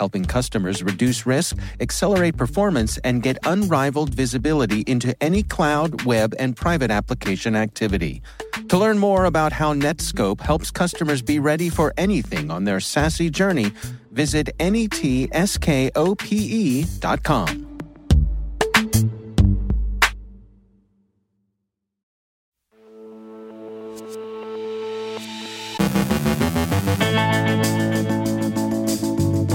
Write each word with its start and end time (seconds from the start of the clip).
helping 0.00 0.24
customers 0.24 0.82
reduce 0.82 1.26
risk, 1.26 1.56
accelerate 1.78 2.36
performance, 2.36 2.98
and 3.04 3.22
get 3.22 3.36
unrivaled 3.44 4.14
visibility 4.14 4.80
into 4.86 5.14
any 5.22 5.42
cloud, 5.42 6.04
web, 6.06 6.34
and 6.38 6.56
private 6.56 6.90
application 6.90 7.54
activity. 7.54 8.22
To 8.70 8.78
learn 8.78 8.98
more 8.98 9.26
about 9.26 9.52
how 9.52 9.74
Netskope 9.74 10.40
helps 10.40 10.70
customers 10.70 11.20
be 11.22 11.38
ready 11.38 11.68
for 11.68 11.92
anything 11.98 12.50
on 12.50 12.64
their 12.64 12.78
SASE 12.78 13.30
journey, 13.30 13.72
visit 14.10 14.48
netskope.com. 14.58 14.90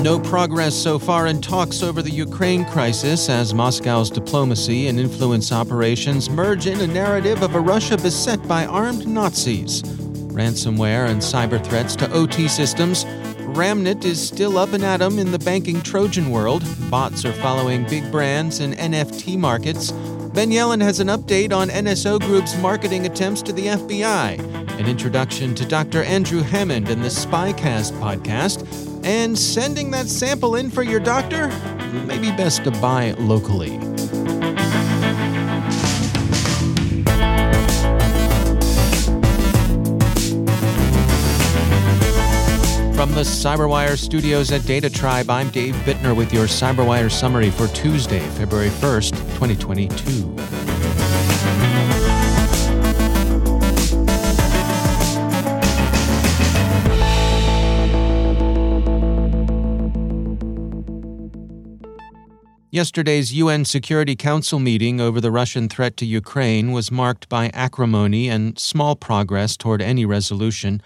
No 0.05 0.19
progress 0.19 0.75
so 0.75 0.99
far 0.99 1.25
in 1.25 1.41
talks 1.41 1.81
over 1.81 2.03
the 2.03 2.11
Ukraine 2.11 2.63
crisis 2.65 3.27
as 3.27 3.55
Moscow's 3.55 4.11
diplomacy 4.11 4.85
and 4.85 4.99
influence 4.99 5.51
operations 5.51 6.29
merge 6.29 6.67
in 6.67 6.79
a 6.79 6.85
narrative 6.85 7.41
of 7.41 7.55
a 7.55 7.59
Russia 7.59 7.97
beset 7.97 8.47
by 8.47 8.67
armed 8.67 9.07
Nazis. 9.07 9.81
Ransomware 9.81 11.09
and 11.09 11.20
cyber 11.20 11.59
threats 11.65 11.95
to 11.95 12.12
OT 12.12 12.47
systems. 12.47 13.05
Ramnit 13.57 14.05
is 14.05 14.21
still 14.21 14.59
up 14.59 14.73
and 14.73 14.85
at 14.85 15.01
'em 15.01 15.17
in 15.17 15.31
the 15.31 15.39
banking 15.39 15.81
Trojan 15.81 16.29
world. 16.29 16.63
Bots 16.91 17.25
are 17.25 17.34
following 17.41 17.84
big 17.90 18.12
brands 18.12 18.59
in 18.59 18.75
NFT 18.75 19.35
markets. 19.35 19.91
Ben 20.35 20.51
Yelin 20.51 20.84
has 20.84 20.99
an 20.99 21.07
update 21.07 21.51
on 21.51 21.71
NSO 21.71 22.19
Group's 22.19 22.55
marketing 22.62 23.07
attempts 23.07 23.41
to 23.41 23.51
the 23.51 23.69
FBI, 23.69 24.37
an 24.77 24.85
introduction 24.85 25.55
to 25.55 25.65
Dr. 25.65 26.03
Andrew 26.03 26.43
Hammond 26.43 26.90
and 26.90 27.03
the 27.03 27.09
Spycast 27.09 27.91
podcast, 27.99 28.63
and 29.05 29.37
sending 29.37 29.91
that 29.91 30.07
sample 30.07 30.55
in 30.55 30.70
for 30.70 30.81
your 30.81 30.99
doctor 30.99 31.48
may 32.07 32.17
be 32.17 32.31
best 32.31 32.63
to 32.63 32.71
buy 32.71 33.12
locally. 33.20 33.77
From 42.95 43.12
the 43.13 43.21
CyberWire 43.21 43.97
studios 43.97 44.51
at 44.51 44.65
Data 44.65 44.89
Tribe, 44.89 45.29
I'm 45.29 45.49
Dave 45.49 45.75
Bittner 45.85 46.15
with 46.15 46.34
your 46.34 46.47
CyberWire 46.47 47.12
summary 47.12 47.51
for 47.51 47.67
Tuesday, 47.67 48.21
February 48.29 48.69
1st, 48.69 49.12
2022. 49.37 50.65
Yesterday's 62.76 63.34
UN 63.34 63.63
Security 63.63 64.18
Council 64.18 64.59
meeting 64.59 65.00
over 65.00 65.22
the 65.22 65.31
Russian 65.31 65.69
threat 65.69 65.95
to 65.95 66.06
Ukraine 66.06 66.73
was 66.73 66.91
marked 66.91 67.29
by 67.29 67.50
acrimony 67.53 68.28
and 68.28 68.59
small 68.59 68.97
progress 68.97 69.56
toward 69.56 69.81
any 69.81 70.03
resolution. 70.03 70.81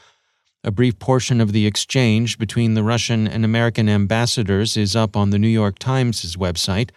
A 0.63 0.69
brief 0.69 0.99
portion 0.99 1.41
of 1.41 1.51
the 1.51 1.65
exchange 1.65 2.37
between 2.37 2.75
the 2.75 2.83
Russian 2.83 3.27
and 3.27 3.43
American 3.43 3.89
ambassadors 3.89 4.77
is 4.77 4.95
up 4.95 5.17
on 5.17 5.31
the 5.31 5.39
New 5.39 5.47
York 5.47 5.79
Times' 5.79 6.35
website. 6.35 6.91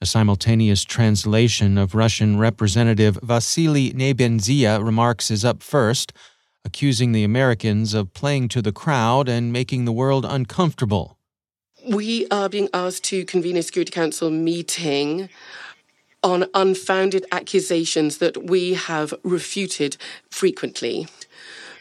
A 0.00 0.06
simultaneous 0.06 0.82
translation 0.82 1.78
of 1.78 1.94
Russian 1.94 2.36
Representative 2.36 3.16
Vasily 3.22 3.92
Nebenzia 3.92 4.84
remarks 4.84 5.30
is 5.30 5.44
up 5.44 5.62
first, 5.62 6.12
accusing 6.64 7.12
the 7.12 7.22
Americans 7.22 7.94
of 7.94 8.12
playing 8.14 8.48
to 8.48 8.60
the 8.60 8.72
crowd 8.72 9.28
and 9.28 9.52
making 9.52 9.84
the 9.84 9.92
world 9.92 10.26
uncomfortable 10.28 11.13
we 11.88 12.26
are 12.30 12.48
being 12.48 12.68
asked 12.72 13.04
to 13.04 13.24
convene 13.24 13.56
a 13.56 13.62
Security 13.62 13.90
Council 13.90 14.30
meeting 14.30 15.28
on 16.22 16.46
unfounded 16.54 17.26
accusations 17.32 18.18
that 18.18 18.46
we 18.46 18.74
have 18.74 19.12
refuted 19.22 19.96
frequently. 20.30 21.06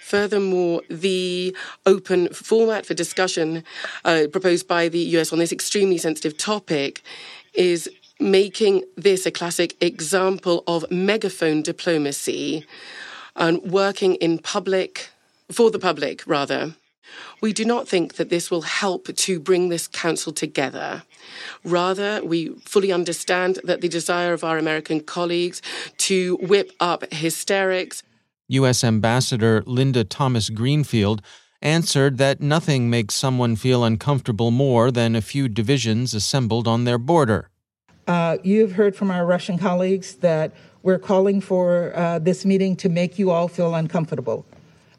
Furthermore, 0.01 0.81
the 0.89 1.55
open 1.85 2.27
format 2.33 2.85
for 2.85 2.93
discussion 2.93 3.63
uh, 4.03 4.25
proposed 4.31 4.67
by 4.67 4.89
the 4.89 4.99
US 5.17 5.31
on 5.31 5.39
this 5.39 5.51
extremely 5.51 5.97
sensitive 5.97 6.37
topic 6.37 7.01
is 7.53 7.89
making 8.19 8.83
this 8.95 9.25
a 9.25 9.31
classic 9.31 9.81
example 9.81 10.63
of 10.67 10.85
megaphone 10.91 11.61
diplomacy 11.61 12.65
and 13.35 13.61
working 13.63 14.15
in 14.15 14.37
public, 14.37 15.09
for 15.51 15.71
the 15.71 15.79
public, 15.79 16.21
rather. 16.27 16.75
We 17.41 17.53
do 17.53 17.65
not 17.65 17.87
think 17.87 18.15
that 18.15 18.29
this 18.29 18.49
will 18.49 18.61
help 18.61 19.13
to 19.15 19.39
bring 19.39 19.69
this 19.69 19.87
council 19.87 20.33
together. 20.33 21.03
Rather, 21.63 22.23
we 22.23 22.49
fully 22.65 22.91
understand 22.91 23.59
that 23.63 23.81
the 23.81 23.89
desire 23.89 24.33
of 24.33 24.43
our 24.43 24.57
American 24.57 24.99
colleagues 25.01 25.61
to 25.97 26.37
whip 26.37 26.71
up 26.79 27.11
hysterics. 27.11 28.03
U.S. 28.49 28.83
Ambassador 28.83 29.63
Linda 29.65 30.03
Thomas 30.03 30.49
Greenfield 30.49 31.21
answered 31.61 32.17
that 32.17 32.41
nothing 32.41 32.89
makes 32.89 33.15
someone 33.15 33.55
feel 33.55 33.83
uncomfortable 33.83 34.51
more 34.51 34.91
than 34.91 35.15
a 35.15 35.21
few 35.21 35.47
divisions 35.47 36.13
assembled 36.13 36.67
on 36.67 36.83
their 36.83 36.97
border. 36.97 37.49
Uh, 38.05 38.37
you've 38.43 38.73
heard 38.73 38.95
from 38.95 39.09
our 39.09 39.25
Russian 39.25 39.57
colleagues 39.57 40.15
that 40.15 40.51
we're 40.83 40.99
calling 40.99 41.39
for 41.39 41.95
uh, 41.95 42.19
this 42.19 42.43
meeting 42.43 42.75
to 42.75 42.89
make 42.89 43.17
you 43.17 43.31
all 43.31 43.47
feel 43.47 43.73
uncomfortable. 43.75 44.45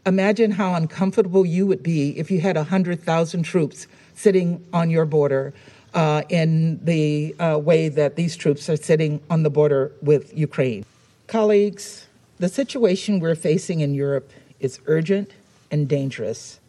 Imagine 0.06 0.50
how 0.50 0.74
uncomfortable 0.74 1.46
you 1.46 1.66
would 1.66 1.82
be 1.82 2.18
if 2.18 2.30
you 2.30 2.40
had 2.40 2.56
100,000 2.56 3.42
troops 3.42 3.86
sitting 4.14 4.62
on 4.70 4.90
your 4.90 5.06
border 5.06 5.54
uh, 5.94 6.22
in 6.28 6.84
the 6.84 7.34
uh, 7.38 7.58
way 7.58 7.88
that 7.88 8.14
these 8.14 8.36
troops 8.36 8.68
are 8.68 8.76
sitting 8.76 9.20
on 9.30 9.44
the 9.44 9.50
border 9.50 9.92
with 10.02 10.36
Ukraine. 10.36 10.84
Colleagues, 11.26 12.06
the 12.38 12.50
situation 12.50 13.18
we're 13.18 13.34
facing 13.34 13.80
in 13.80 13.94
Europe 13.94 14.30
is 14.60 14.78
urgent 14.86 15.30
and 15.70 15.88
dangerous, 15.88 16.60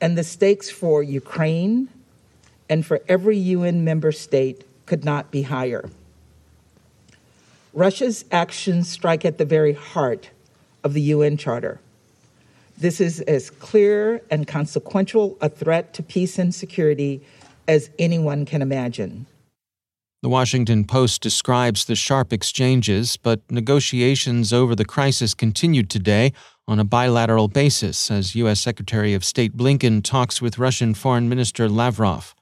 and 0.00 0.16
the 0.16 0.22
stakes 0.22 0.70
for 0.70 1.02
Ukraine 1.02 1.88
and 2.68 2.86
for 2.86 3.00
every 3.08 3.36
UN 3.36 3.82
member 3.82 4.12
state 4.12 4.64
could 4.86 5.04
not 5.04 5.32
be 5.32 5.42
higher. 5.42 5.90
Russia's 7.72 8.24
actions 8.30 8.88
strike 8.88 9.24
at 9.24 9.38
the 9.38 9.44
very 9.44 9.72
heart 9.72 10.30
of 10.84 10.92
the 10.92 11.00
UN 11.00 11.36
Charter 11.36 11.80
this 12.80 13.00
is 13.00 13.20
as 13.22 13.50
clear 13.50 14.22
and 14.30 14.46
consequential 14.46 15.38
a 15.40 15.48
threat 15.48 15.94
to 15.94 16.02
peace 16.02 16.38
and 16.38 16.54
security 16.54 17.22
as 17.68 17.90
anyone 17.98 18.44
can 18.44 18.62
imagine. 18.62 19.26
The 20.22 20.28
Washington 20.28 20.84
Post 20.84 21.22
describes 21.22 21.86
the 21.86 21.96
sharp 21.96 22.32
exchanges, 22.32 23.16
but 23.16 23.40
negotiations 23.50 24.52
over 24.52 24.74
the 24.74 24.84
crisis 24.84 25.32
continued 25.32 25.88
today 25.88 26.32
on 26.68 26.78
a 26.78 26.84
bilateral 26.84 27.48
basis 27.48 28.10
as 28.10 28.34
U.S. 28.34 28.60
Secretary 28.60 29.14
of 29.14 29.24
State 29.24 29.56
Blinken 29.56 30.04
talks 30.04 30.42
with 30.42 30.58
Russian 30.58 30.92
Foreign 30.92 31.28
Minister 31.28 31.68
Lavrov. 31.68 32.34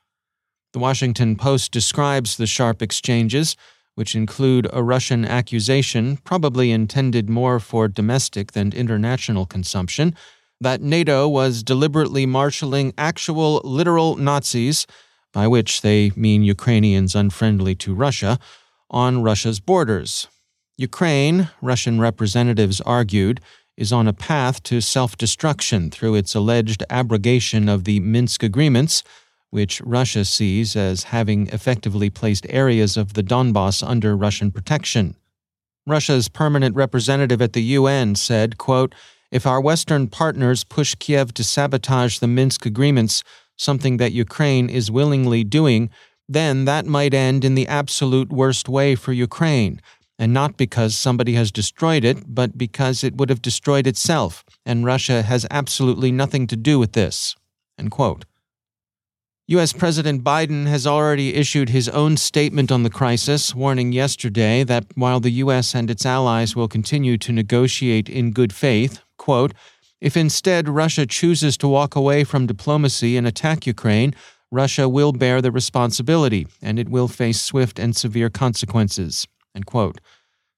The 0.73 0.81
Washington 0.81 1.37
Post 1.37 1.71
describes 1.71 2.37
the 2.37 2.47
sharp 2.47 2.83
exchanges, 2.83 3.57
which 3.99 4.15
include 4.15 4.69
a 4.73 4.81
Russian 4.81 5.25
accusation, 5.25 6.19
probably 6.19 6.71
intended 6.71 7.29
more 7.29 7.59
for 7.59 7.89
domestic 7.89 8.53
than 8.53 8.73
international 8.73 9.45
consumption, 9.45 10.15
that 10.61 10.81
NATO 10.81 11.27
was 11.27 11.65
deliberately 11.65 12.25
marshalling 12.25 12.95
actual 12.97 13.61
literal 13.65 14.15
Nazis, 14.15 14.87
by 15.33 15.49
which 15.49 15.81
they 15.81 16.13
mean 16.15 16.45
Ukrainians 16.45 17.17
unfriendly 17.17 17.75
to 17.75 17.93
Russia, 17.93 18.39
on 18.89 19.25
Russia's 19.25 19.59
borders. 19.59 20.29
Ukraine, 20.77 21.51
Russian 21.61 21.99
representatives 21.99 22.81
argued, 22.83 23.41
is 23.77 23.93
on 23.93 24.07
a 24.07 24.13
path 24.13 24.63
to 24.63 24.81
self 24.81 25.17
destruction 25.17 25.91
through 25.91 26.15
its 26.15 26.37
alleged 26.37 26.85
abrogation 26.89 27.69
of 27.69 27.83
the 27.83 27.99
Minsk 27.99 28.45
agreements 28.45 29.03
which 29.51 29.81
Russia 29.83 30.25
sees 30.25 30.77
as 30.77 31.05
having 31.05 31.49
effectively 31.49 32.11
placed 32.11 32.47
areas 32.51 32.97
of 32.97 33.15
the 33.15 33.23
Donbass 33.23 33.87
under 33.87 34.17
Russian 34.17 34.51
protection. 34.51 35.17
Russia's 35.87 36.29
permanent 36.29 36.77
representative 36.77 37.41
at 37.41 37.55
the 37.55 37.63
UN 37.63 38.15
said, 38.15 38.59
quote, 38.59 38.95
if 39.31 39.47
our 39.47 39.61
Western 39.61 40.07
partners 40.07 40.65
push 40.65 40.95
Kiev 40.95 41.35
to 41.35 41.45
sabotage 41.45 42.19
the 42.19 42.27
Minsk 42.27 42.67
agreements, 42.67 43.23
something 43.57 43.97
that 43.99 44.13
Ukraine 44.13 44.71
is 44.71 44.91
willingly 44.91 45.45
doing, 45.45 45.91
then 46.29 46.67
that 46.67 46.87
might 46.87 47.15
end 47.15 47.45
in 47.45 47.55
the 47.55 47.67
absolute 47.69 48.31
worst 48.31 48.69
way 48.69 48.95
for 48.95 49.13
Ukraine, 49.13 49.81
and 50.19 50.33
not 50.33 50.57
because 50.57 50.97
somebody 50.97 51.35
has 51.35 51.51
destroyed 51.51 52.05
it, 52.05 52.35
but 52.35 52.59
because 52.59 53.03
it 53.03 53.17
would 53.17 53.31
have 53.31 53.43
destroyed 53.43 53.87
itself, 53.87 54.45
and 54.67 54.85
Russia 54.85 55.23
has 55.23 55.47
absolutely 55.51 56.13
nothing 56.13 56.47
to 56.47 56.57
do 56.57 56.79
with 56.79 56.93
this. 56.93 57.35
U.S. 59.51 59.73
President 59.73 60.23
Biden 60.23 60.67
has 60.67 60.87
already 60.87 61.35
issued 61.35 61.71
his 61.71 61.89
own 61.89 62.19
statement 62.19 62.71
on 62.71 62.83
the 62.83 62.91
crisis, 62.91 63.55
warning 63.55 63.93
yesterday 63.93 64.63
that 64.63 64.85
while 64.95 65.21
the 65.21 65.31
U.S. 65.45 65.75
and 65.75 65.91
its 65.91 66.05
allies 66.05 66.55
will 66.55 66.69
continue 66.69 67.17
to 67.17 67.33
negotiate 67.33 68.11
in 68.11 68.33
good 68.33 68.53
faith, 68.53 69.01
quote, 69.17 69.55
if 70.03 70.19
instead 70.19 70.69
Russia 70.69 71.07
chooses 71.07 71.57
to 71.57 71.67
walk 71.67 71.97
away 71.97 72.25
from 72.25 72.45
diplomacy 72.45 73.17
and 73.17 73.27
attack 73.27 73.67
Ukraine, 73.67 74.15
Russia 74.51 74.87
will 74.87 75.13
bear 75.13 75.41
the 75.41 75.51
responsibility 75.51 76.47
and 76.61 76.79
it 76.79 76.91
will 76.91 77.09
face 77.09 77.41
swift 77.41 77.79
and 77.79 77.97
severe 77.97 78.29
consequences. 78.29 79.27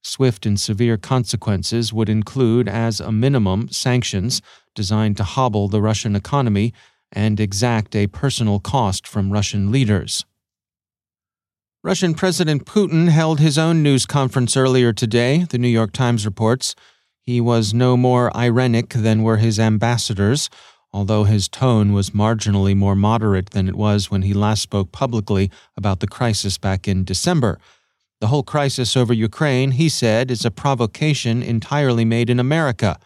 Swift 0.03 0.47
and 0.47 0.59
severe 0.59 0.97
consequences 0.97 1.93
would 1.93 2.09
include, 2.09 2.69
as 2.69 2.99
a 2.99 3.13
minimum, 3.13 3.69
sanctions 3.69 4.43
designed 4.75 5.17
to 5.19 5.23
hobble 5.23 5.69
the 5.69 5.81
Russian 5.81 6.17
economy 6.17 6.75
and 7.13 7.41
exact 7.41 7.95
a 7.97 8.07
personal 8.07 8.61
cost 8.61 9.07
from 9.07 9.33
Russian 9.33 9.71
leaders. 9.71 10.25
Russian 11.83 12.13
President 12.15 12.67
Putin 12.67 13.09
held 13.09 13.41
his 13.41 13.57
own 13.57 13.83
news 13.83 14.05
conference 14.05 14.57
earlier 14.57 14.93
today, 14.93 15.45
the 15.49 15.59
New 15.59 15.69
York 15.69 15.93
Times 15.93 16.27
reports. 16.27 16.75
He 17.23 17.41
was 17.41 17.73
no 17.73 17.97
more 17.97 18.37
ironic 18.37 18.91
than 18.91 19.23
were 19.23 19.39
his 19.39 19.59
ambassadors, 19.59 20.51
although 20.93 21.25
his 21.25 21.49
tone 21.49 21.93
was 21.93 22.11
marginally 22.11 22.77
more 22.77 22.95
moderate 22.95 23.51
than 23.51 23.67
it 23.69 23.77
was 23.77 24.11
when 24.11 24.23
he 24.23 24.35
last 24.35 24.61
spoke 24.63 24.93
publicly 24.93 25.51
about 25.77 26.01
the 26.01 26.07
crisis 26.07 26.59
back 26.59 26.87
in 26.87 27.05
December. 27.05 27.59
The 28.21 28.27
whole 28.27 28.43
crisis 28.43 28.97
over 28.97 29.15
Ukraine, 29.15 29.71
he 29.73 29.89
said, 29.89 30.31
is 30.31 30.45
a 30.45 30.51
provocation 30.51 31.43
entirely 31.43 32.05
made 32.05 32.29
in 32.29 32.39
America. 32.39 32.99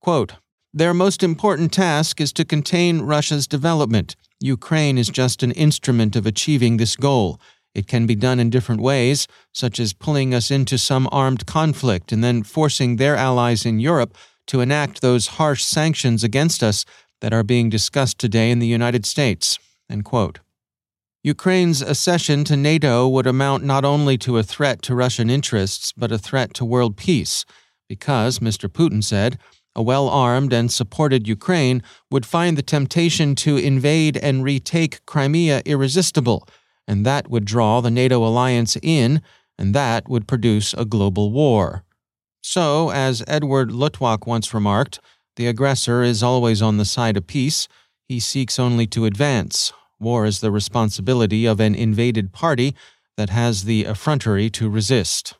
Quote, 0.00 0.34
their 0.74 0.94
most 0.94 1.22
important 1.22 1.72
task 1.72 2.20
is 2.20 2.32
to 2.32 2.44
contain 2.44 3.02
Russia's 3.02 3.46
development. 3.46 4.16
Ukraine 4.40 4.96
is 4.96 5.08
just 5.08 5.42
an 5.42 5.52
instrument 5.52 6.16
of 6.16 6.26
achieving 6.26 6.76
this 6.76 6.96
goal. 6.96 7.38
It 7.74 7.86
can 7.86 8.06
be 8.06 8.14
done 8.14 8.40
in 8.40 8.50
different 8.50 8.80
ways, 8.80 9.28
such 9.52 9.78
as 9.78 9.92
pulling 9.92 10.34
us 10.34 10.50
into 10.50 10.78
some 10.78 11.08
armed 11.12 11.46
conflict 11.46 12.12
and 12.12 12.24
then 12.24 12.42
forcing 12.42 12.96
their 12.96 13.16
allies 13.16 13.66
in 13.66 13.80
Europe 13.80 14.16
to 14.46 14.60
enact 14.60 15.00
those 15.00 15.38
harsh 15.38 15.62
sanctions 15.62 16.24
against 16.24 16.62
us 16.62 16.84
that 17.20 17.32
are 17.32 17.44
being 17.44 17.70
discussed 17.70 18.18
today 18.18 18.50
in 18.50 18.58
the 18.58 18.66
United 18.66 19.06
States. 19.06 19.58
Ukraine's 21.22 21.82
accession 21.82 22.42
to 22.44 22.56
NATO 22.56 23.06
would 23.08 23.26
amount 23.26 23.62
not 23.62 23.84
only 23.84 24.18
to 24.18 24.38
a 24.38 24.42
threat 24.42 24.82
to 24.82 24.94
Russian 24.94 25.30
interests, 25.30 25.92
but 25.96 26.10
a 26.10 26.18
threat 26.18 26.52
to 26.54 26.64
world 26.64 26.96
peace, 26.96 27.44
because, 27.88 28.40
Mr. 28.40 28.68
Putin 28.68 29.04
said, 29.04 29.38
a 29.74 29.82
well 29.82 30.08
armed 30.08 30.52
and 30.52 30.70
supported 30.70 31.26
Ukraine 31.26 31.82
would 32.10 32.26
find 32.26 32.56
the 32.56 32.62
temptation 32.62 33.34
to 33.36 33.56
invade 33.56 34.16
and 34.16 34.44
retake 34.44 35.04
Crimea 35.06 35.62
irresistible, 35.64 36.46
and 36.86 37.06
that 37.06 37.28
would 37.28 37.44
draw 37.44 37.80
the 37.80 37.90
NATO 37.90 38.24
alliance 38.24 38.76
in, 38.82 39.22
and 39.58 39.74
that 39.74 40.08
would 40.08 40.28
produce 40.28 40.74
a 40.74 40.84
global 40.84 41.30
war. 41.30 41.84
So, 42.42 42.90
as 42.90 43.22
Edward 43.26 43.70
Luttwak 43.70 44.26
once 44.26 44.52
remarked, 44.52 44.98
the 45.36 45.46
aggressor 45.46 46.02
is 46.02 46.22
always 46.22 46.60
on 46.60 46.76
the 46.76 46.84
side 46.84 47.16
of 47.16 47.26
peace. 47.26 47.68
He 48.08 48.20
seeks 48.20 48.58
only 48.58 48.86
to 48.88 49.06
advance. 49.06 49.72
War 49.98 50.26
is 50.26 50.40
the 50.40 50.50
responsibility 50.50 51.46
of 51.46 51.60
an 51.60 51.74
invaded 51.74 52.32
party 52.32 52.74
that 53.16 53.30
has 53.30 53.64
the 53.64 53.84
effrontery 53.84 54.50
to 54.50 54.68
resist. 54.68 55.34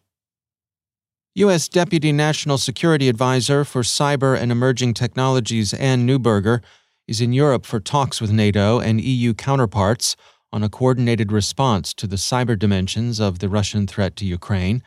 U.S. 1.37 1.67
Deputy 1.67 2.12
National 2.12 2.58
Security 2.58 3.08
Advisor 3.08 3.64
for 3.64 3.81
Cyber 3.81 4.38
and 4.38 4.52
Emerging 4.52 4.93
Technologies 4.93 5.73
Anne 5.73 6.06
Neuberger 6.06 6.61
is 7.08 7.23
in 7.23 7.32
Europe 7.32 7.64
for 7.64 7.81
talks 7.81 8.20
with 8.20 8.31
NATO 8.31 8.81
and 8.81 9.00
EU 9.00 9.32
counterparts 9.32 10.14
on 10.52 10.62
a 10.62 10.69
coordinated 10.69 11.32
response 11.32 11.94
to 11.94 12.06
the 12.06 12.17
cyber 12.17 12.58
dimensions 12.58 13.19
of 13.19 13.38
the 13.38 13.49
Russian 13.49 13.87
threat 13.87 14.14
to 14.17 14.26
Ukraine. 14.26 14.82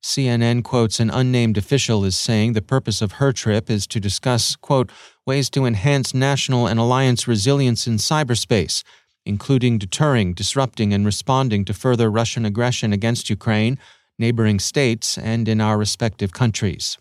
CNN 0.00 0.62
quotes 0.62 1.00
an 1.00 1.10
unnamed 1.10 1.58
official 1.58 2.04
as 2.04 2.16
saying 2.16 2.52
the 2.52 2.62
purpose 2.62 3.02
of 3.02 3.14
her 3.14 3.32
trip 3.32 3.68
is 3.68 3.88
to 3.88 3.98
discuss, 3.98 4.54
quote, 4.54 4.92
ways 5.26 5.50
to 5.50 5.64
enhance 5.64 6.14
national 6.14 6.68
and 6.68 6.78
alliance 6.78 7.26
resilience 7.26 7.88
in 7.88 7.94
cyberspace, 7.94 8.84
including 9.26 9.76
deterring, 9.76 10.34
disrupting, 10.34 10.94
and 10.94 11.04
responding 11.04 11.64
to 11.64 11.74
further 11.74 12.08
Russian 12.08 12.44
aggression 12.44 12.92
against 12.92 13.28
Ukraine 13.28 13.76
neighboring 14.20 14.60
states, 14.60 15.18
and 15.18 15.48
in 15.48 15.60
our 15.60 15.76
respective 15.76 16.32
countries. 16.32 16.98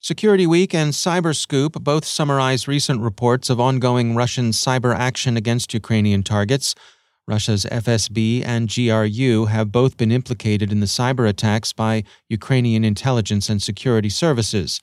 Security 0.00 0.46
Week 0.46 0.74
and 0.74 0.92
Cyberscoop 0.92 1.84
both 1.84 2.04
summarize 2.04 2.66
recent 2.66 3.00
reports 3.02 3.50
of 3.50 3.60
ongoing 3.60 4.16
Russian 4.16 4.50
cyber 4.50 4.94
action 4.94 5.36
against 5.36 5.74
Ukrainian 5.74 6.22
targets. 6.22 6.74
Russia's 7.28 7.64
FSB 7.66 8.42
and 8.44 8.68
GRU 8.68 9.44
have 9.46 9.70
both 9.70 9.96
been 9.96 10.10
implicated 10.10 10.72
in 10.72 10.80
the 10.80 10.86
cyber 10.86 11.28
attacks 11.28 11.72
by 11.72 12.02
Ukrainian 12.28 12.84
intelligence 12.84 13.48
and 13.48 13.62
security 13.62 14.08
services. 14.08 14.80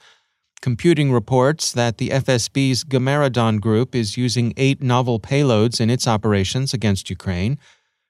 Computing 0.61 1.11
reports 1.11 1.71
that 1.73 1.97
the 1.97 2.09
FSB's 2.09 2.83
Gamaredon 2.83 3.59
group 3.59 3.95
is 3.95 4.17
using 4.17 4.53
eight 4.55 4.81
novel 4.81 5.19
payloads 5.19 5.81
in 5.81 5.89
its 5.89 6.07
operations 6.07 6.73
against 6.73 7.09
Ukraine. 7.09 7.57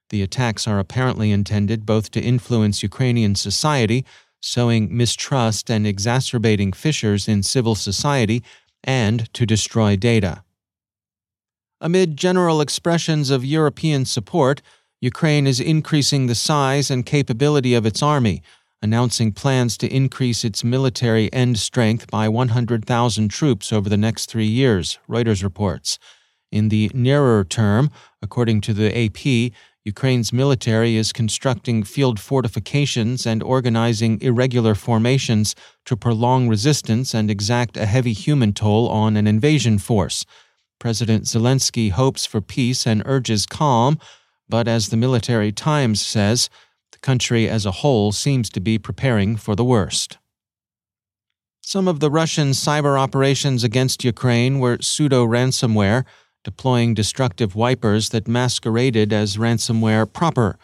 The 0.09 0.21
attacks 0.21 0.67
are 0.67 0.79
apparently 0.79 1.31
intended 1.31 1.85
both 1.85 2.11
to 2.11 2.21
influence 2.21 2.83
Ukrainian 2.83 3.35
society, 3.35 4.05
sowing 4.41 4.95
mistrust 4.95 5.69
and 5.69 5.85
exacerbating 5.85 6.73
fissures 6.73 7.27
in 7.27 7.43
civil 7.43 7.75
society, 7.75 8.43
and 8.83 9.31
to 9.33 9.45
destroy 9.45 9.95
data. 9.95 10.43
Amid 11.81 12.17
general 12.17 12.59
expressions 12.59 13.29
of 13.29 13.45
European 13.45 14.05
support, 14.05 14.61
Ukraine 15.01 15.47
is 15.47 15.59
increasing 15.59 16.27
the 16.27 16.35
size 16.35 16.91
and 16.91 17.05
capability 17.05 17.73
of 17.73 17.85
its 17.85 18.03
army, 18.03 18.41
announcing 18.81 19.31
plans 19.31 19.77
to 19.77 19.93
increase 19.93 20.43
its 20.43 20.63
military 20.63 21.31
end 21.31 21.59
strength 21.59 22.09
by 22.09 22.27
100,000 22.27 23.29
troops 23.29 23.71
over 23.71 23.87
the 23.87 23.97
next 23.97 24.25
three 24.25 24.47
years, 24.47 24.99
Reuters 25.07 25.43
reports. 25.43 25.99
In 26.51 26.69
the 26.69 26.89
nearer 26.93 27.43
term, 27.43 27.91
according 28.21 28.61
to 28.61 28.73
the 28.73 28.89
AP, 29.05 29.53
Ukraine's 29.85 30.33
military 30.33 30.97
is 30.97 31.13
constructing 31.13 31.83
field 31.83 32.19
fortifications 32.19 33.25
and 33.25 33.41
organizing 33.41 34.21
irregular 34.21 34.75
formations 34.75 35.55
to 35.85 35.95
prolong 35.95 36.49
resistance 36.49 37.13
and 37.13 37.31
exact 37.31 37.77
a 37.77 37.85
heavy 37.85 38.13
human 38.13 38.51
toll 38.51 38.89
on 38.89 39.15
an 39.15 39.25
invasion 39.25 39.77
force. 39.77 40.25
President 40.79 41.23
Zelensky 41.23 41.91
hopes 41.91 42.25
for 42.25 42.41
peace 42.41 42.85
and 42.85 43.03
urges 43.05 43.45
calm, 43.45 43.97
but 44.49 44.67
as 44.67 44.89
the 44.89 44.97
Military 44.97 45.51
Times 45.51 46.05
says, 46.05 46.49
the 46.91 46.99
country 46.99 47.47
as 47.47 47.65
a 47.65 47.71
whole 47.71 48.11
seems 48.11 48.49
to 48.49 48.59
be 48.59 48.77
preparing 48.77 49.37
for 49.37 49.55
the 49.55 49.65
worst. 49.65 50.17
Some 51.61 51.87
of 51.87 51.99
the 51.99 52.09
Russian 52.09 52.49
cyber 52.49 52.99
operations 52.99 53.63
against 53.63 54.03
Ukraine 54.03 54.59
were 54.59 54.79
pseudo 54.81 55.25
ransomware 55.25 56.03
deploying 56.43 56.93
destructive 56.93 57.55
wipers 57.55 58.09
that 58.09 58.27
masqueraded 58.27 59.11
as 59.11 59.37
ransomware 59.37 60.11
proper, 60.11 60.57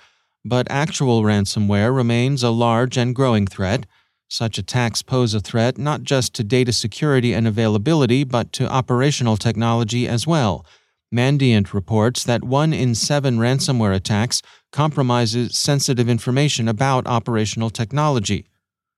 but 0.43 0.67
actual 0.69 1.23
ransomware 1.23 1.95
remains 1.95 2.43
a 2.43 2.49
large 2.49 2.97
and 2.97 3.15
growing 3.15 3.47
threat. 3.47 3.85
Such 4.27 4.57
attacks 4.57 5.01
pose 5.01 5.33
a 5.33 5.39
threat 5.39 5.77
not 5.77 6.03
just 6.03 6.33
to 6.35 6.43
data 6.43 6.73
security 6.73 7.33
and 7.33 7.47
availability, 7.47 8.23
but 8.23 8.51
to 8.53 8.71
operational 8.71 9.37
technology 9.37 10.07
as 10.07 10.25
well. 10.25 10.65
Mandiant 11.13 11.73
reports 11.73 12.23
that 12.23 12.43
one 12.43 12.73
in 12.73 12.95
seven 12.95 13.37
ransomware 13.37 13.95
attacks 13.95 14.41
compromises 14.71 15.55
sensitive 15.55 16.09
information 16.09 16.67
about 16.67 17.07
operational 17.07 17.69
technology. 17.69 18.47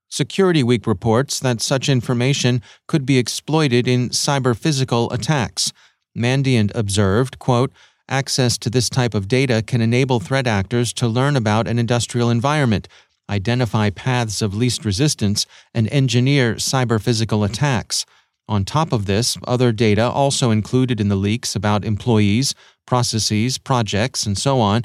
Security 0.09 0.63
Week 0.63 0.87
reports 0.87 1.39
that 1.41 1.61
such 1.61 1.89
information 1.89 2.61
could 2.87 3.05
be 3.05 3.17
exploited 3.17 3.87
in 3.87 4.09
cyber 4.09 4.57
physical 4.57 5.11
attacks. 5.11 5.73
Mandiant 6.17 6.71
observed, 6.75 7.39
quote, 7.39 7.71
access 8.09 8.57
to 8.57 8.69
this 8.69 8.89
type 8.89 9.13
of 9.13 9.27
data 9.27 9.61
can 9.65 9.81
enable 9.81 10.19
threat 10.19 10.47
actors 10.47 10.93
to 10.93 11.07
learn 11.07 11.35
about 11.35 11.67
an 11.67 11.77
industrial 11.77 12.29
environment, 12.29 12.87
identify 13.29 13.89
paths 13.89 14.41
of 14.41 14.55
least 14.55 14.85
resistance, 14.85 15.45
and 15.73 15.87
engineer 15.89 16.55
cyber 16.55 17.01
physical 17.01 17.43
attacks. 17.43 18.05
On 18.49 18.63
top 18.63 18.93
of 18.93 19.05
this, 19.05 19.37
other 19.45 19.71
data 19.71 20.09
also 20.09 20.51
included 20.51 21.01
in 21.01 21.09
the 21.09 21.15
leaks 21.15 21.55
about 21.55 21.83
employees, 21.83 22.55
processes, 22.85 23.57
projects, 23.57 24.25
and 24.25 24.37
so 24.37 24.59
on 24.59 24.83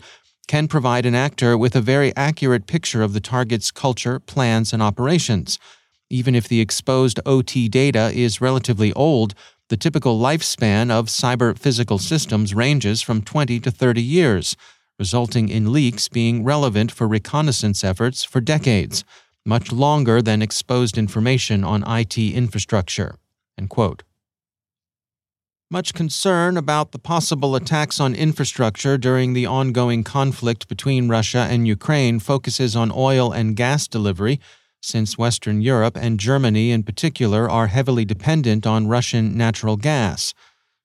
can 0.48 0.66
provide 0.66 1.06
an 1.06 1.14
actor 1.14 1.56
with 1.56 1.76
a 1.76 1.80
very 1.80 2.14
accurate 2.16 2.66
picture 2.66 3.02
of 3.02 3.12
the 3.12 3.20
target's 3.20 3.70
culture, 3.70 4.18
plans, 4.18 4.72
and 4.72 4.82
operations. 4.82 5.58
Even 6.10 6.34
if 6.34 6.48
the 6.48 6.60
exposed 6.60 7.20
OT 7.24 7.68
data 7.68 8.10
is 8.12 8.40
relatively 8.40 8.92
old, 8.94 9.34
the 9.72 9.76
typical 9.78 10.20
lifespan 10.20 10.90
of 10.90 11.06
cyber 11.06 11.58
physical 11.58 11.96
systems 11.96 12.52
ranges 12.52 13.00
from 13.00 13.22
20 13.22 13.58
to 13.58 13.70
30 13.70 14.02
years, 14.02 14.54
resulting 14.98 15.48
in 15.48 15.72
leaks 15.72 16.10
being 16.10 16.44
relevant 16.44 16.92
for 16.92 17.08
reconnaissance 17.08 17.82
efforts 17.82 18.22
for 18.22 18.42
decades, 18.42 19.02
much 19.46 19.72
longer 19.72 20.20
than 20.20 20.42
exposed 20.42 20.98
information 20.98 21.64
on 21.64 21.82
IT 21.88 22.18
infrastructure. 22.18 23.14
Much 25.70 25.94
concern 25.94 26.58
about 26.58 26.92
the 26.92 26.98
possible 26.98 27.56
attacks 27.56 27.98
on 27.98 28.14
infrastructure 28.14 28.98
during 28.98 29.32
the 29.32 29.46
ongoing 29.46 30.04
conflict 30.04 30.68
between 30.68 31.08
Russia 31.08 31.46
and 31.48 31.66
Ukraine 31.66 32.18
focuses 32.18 32.76
on 32.76 32.92
oil 32.94 33.32
and 33.32 33.56
gas 33.56 33.88
delivery 33.88 34.38
since 34.82 35.16
Western 35.16 35.62
Europe 35.62 35.96
and 35.96 36.20
Germany 36.20 36.70
in 36.70 36.82
particular 36.82 37.48
are 37.48 37.68
heavily 37.68 38.04
dependent 38.04 38.66
on 38.66 38.88
Russian 38.88 39.36
natural 39.36 39.76
gas. 39.76 40.34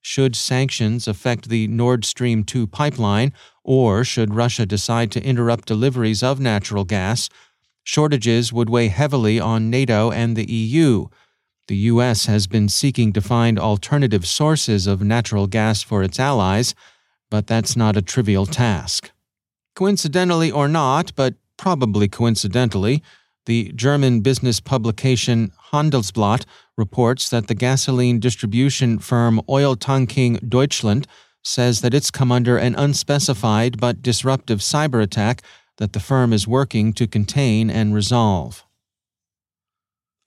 Should 0.01 0.35
sanctions 0.35 1.07
affect 1.07 1.49
the 1.49 1.67
Nord 1.67 2.05
Stream 2.05 2.45
2 2.45 2.67
pipeline, 2.67 3.33
or 3.63 4.05
should 4.05 4.33
Russia 4.33 4.65
decide 4.65 5.11
to 5.11 5.23
interrupt 5.23 5.67
deliveries 5.67 6.23
of 6.23 6.39
natural 6.39 6.85
gas, 6.85 7.27
shortages 7.83 8.53
would 8.53 8.69
weigh 8.69 8.87
heavily 8.87 9.39
on 9.39 9.69
NATO 9.69 10.11
and 10.11 10.35
the 10.35 10.49
EU. 10.49 11.07
The 11.67 11.75
U.S. 11.91 12.27
has 12.27 12.47
been 12.47 12.69
seeking 12.69 13.11
to 13.13 13.21
find 13.21 13.59
alternative 13.59 14.25
sources 14.25 14.87
of 14.87 15.01
natural 15.01 15.47
gas 15.47 15.83
for 15.83 16.03
its 16.03 16.19
allies, 16.19 16.73
but 17.29 17.47
that's 17.47 17.75
not 17.75 17.97
a 17.97 18.01
trivial 18.01 18.45
task. 18.45 19.11
Coincidentally 19.75 20.49
or 20.49 20.69
not, 20.69 21.13
but 21.15 21.33
probably 21.57 22.07
coincidentally, 22.07 23.03
the 23.47 23.71
German 23.75 24.19
business 24.21 24.59
publication 24.59 25.51
Handelsblatt 25.71 26.45
reports 26.77 27.29
that 27.29 27.47
the 27.47 27.55
gasoline 27.55 28.19
distribution 28.19 28.99
firm 28.99 29.41
Oil 29.49 29.75
Tanking 29.75 30.35
Deutschland 30.47 31.07
says 31.43 31.81
that 31.81 31.93
it's 31.93 32.11
come 32.11 32.31
under 32.31 32.57
an 32.57 32.75
unspecified 32.75 33.79
but 33.79 34.03
disruptive 34.03 34.59
cyber 34.59 35.01
attack 35.01 35.41
that 35.77 35.93
the 35.93 35.99
firm 35.99 36.33
is 36.33 36.47
working 36.47 36.93
to 36.93 37.07
contain 37.07 37.69
and 37.69 37.95
resolve. 37.95 38.65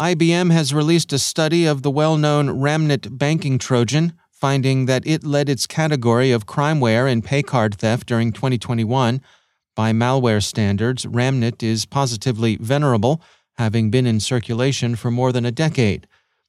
IBM 0.00 0.50
has 0.50 0.72
released 0.72 1.12
a 1.12 1.18
study 1.18 1.66
of 1.66 1.82
the 1.82 1.90
well 1.90 2.16
known 2.16 2.48
Ramnit 2.48 3.18
banking 3.18 3.58
Trojan, 3.58 4.14
finding 4.30 4.86
that 4.86 5.06
it 5.06 5.24
led 5.24 5.50
its 5.50 5.66
category 5.66 6.32
of 6.32 6.46
crimeware 6.46 7.10
and 7.10 7.22
paycard 7.22 7.74
theft 7.74 8.06
during 8.06 8.32
2021 8.32 9.20
by 9.80 9.92
malware 9.92 10.44
standards, 10.44 11.06
Ramnit 11.06 11.62
is 11.62 11.86
positively 11.86 12.56
venerable, 12.56 13.22
having 13.54 13.90
been 13.90 14.06
in 14.06 14.20
circulation 14.20 14.94
for 14.94 15.10
more 15.10 15.32
than 15.32 15.46
a 15.46 15.50
decade. 15.50 16.06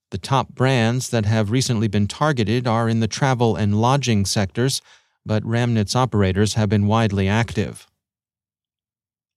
The 0.09 0.17
top 0.17 0.49
brands 0.49 1.07
that 1.11 1.25
have 1.25 1.49
recently 1.49 1.87
been 1.87 2.07
targeted 2.07 2.67
are 2.67 2.89
in 2.89 2.99
the 2.99 3.07
travel 3.07 3.55
and 3.55 3.79
lodging 3.79 4.25
sectors, 4.25 4.81
but 5.25 5.43
Ramnit's 5.43 5.95
operators 5.95 6.55
have 6.55 6.67
been 6.67 6.87
widely 6.87 7.29
active. 7.29 7.87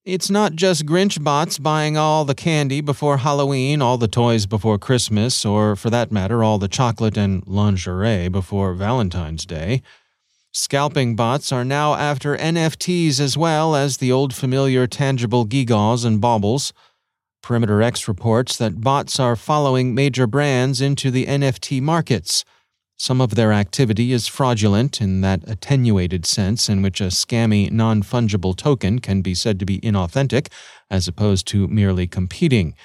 It's 0.04 0.28
not 0.28 0.56
just 0.56 0.86
Grinch 0.86 1.22
bots 1.22 1.60
buying 1.60 1.96
all 1.96 2.24
the 2.24 2.34
candy 2.34 2.80
before 2.80 3.18
Halloween, 3.18 3.80
all 3.80 3.96
the 3.96 4.08
toys 4.08 4.44
before 4.44 4.76
Christmas, 4.76 5.44
or 5.44 5.76
for 5.76 5.90
that 5.90 6.10
matter, 6.10 6.42
all 6.42 6.58
the 6.58 6.66
chocolate 6.66 7.16
and 7.16 7.46
lingerie 7.46 8.26
before 8.26 8.74
Valentine's 8.74 9.46
Day. 9.46 9.82
Scalping 10.56 11.16
bots 11.16 11.50
are 11.50 11.64
now 11.64 11.94
after 11.94 12.36
NFTs 12.36 13.18
as 13.18 13.36
well 13.36 13.74
as 13.74 13.96
the 13.96 14.12
old 14.12 14.32
familiar 14.32 14.86
tangible 14.86 15.44
gewgaws 15.44 16.04
and 16.04 16.20
baubles. 16.20 16.72
Perimeter 17.42 17.82
X 17.82 18.06
reports 18.06 18.56
that 18.58 18.80
bots 18.80 19.18
are 19.18 19.34
following 19.34 19.96
major 19.96 20.28
brands 20.28 20.80
into 20.80 21.10
the 21.10 21.26
NFT 21.26 21.82
markets. 21.82 22.44
Some 22.96 23.20
of 23.20 23.34
their 23.34 23.52
activity 23.52 24.12
is 24.12 24.28
fraudulent 24.28 25.00
in 25.00 25.22
that 25.22 25.42
attenuated 25.48 26.24
sense 26.24 26.68
in 26.68 26.82
which 26.82 27.00
a 27.00 27.08
scammy, 27.08 27.68
non 27.72 28.04
fungible 28.04 28.56
token 28.56 29.00
can 29.00 29.22
be 29.22 29.34
said 29.34 29.58
to 29.58 29.66
be 29.66 29.80
inauthentic, 29.80 30.52
as 30.88 31.08
opposed 31.08 31.48
to 31.48 31.66
merely 31.66 32.06
competing 32.06 32.76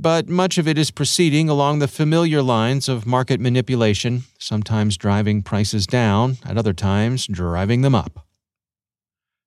but 0.00 0.30
much 0.30 0.56
of 0.56 0.66
it 0.66 0.78
is 0.78 0.90
proceeding 0.90 1.50
along 1.50 1.78
the 1.78 1.88
familiar 1.88 2.40
lines 2.40 2.88
of 2.88 3.06
market 3.06 3.38
manipulation, 3.38 4.22
sometimes 4.38 4.96
driving 4.96 5.42
prices 5.42 5.86
down, 5.86 6.38
at 6.46 6.56
other 6.56 6.72
times 6.72 7.26
driving 7.26 7.82
them 7.82 7.94
up. 7.94 8.26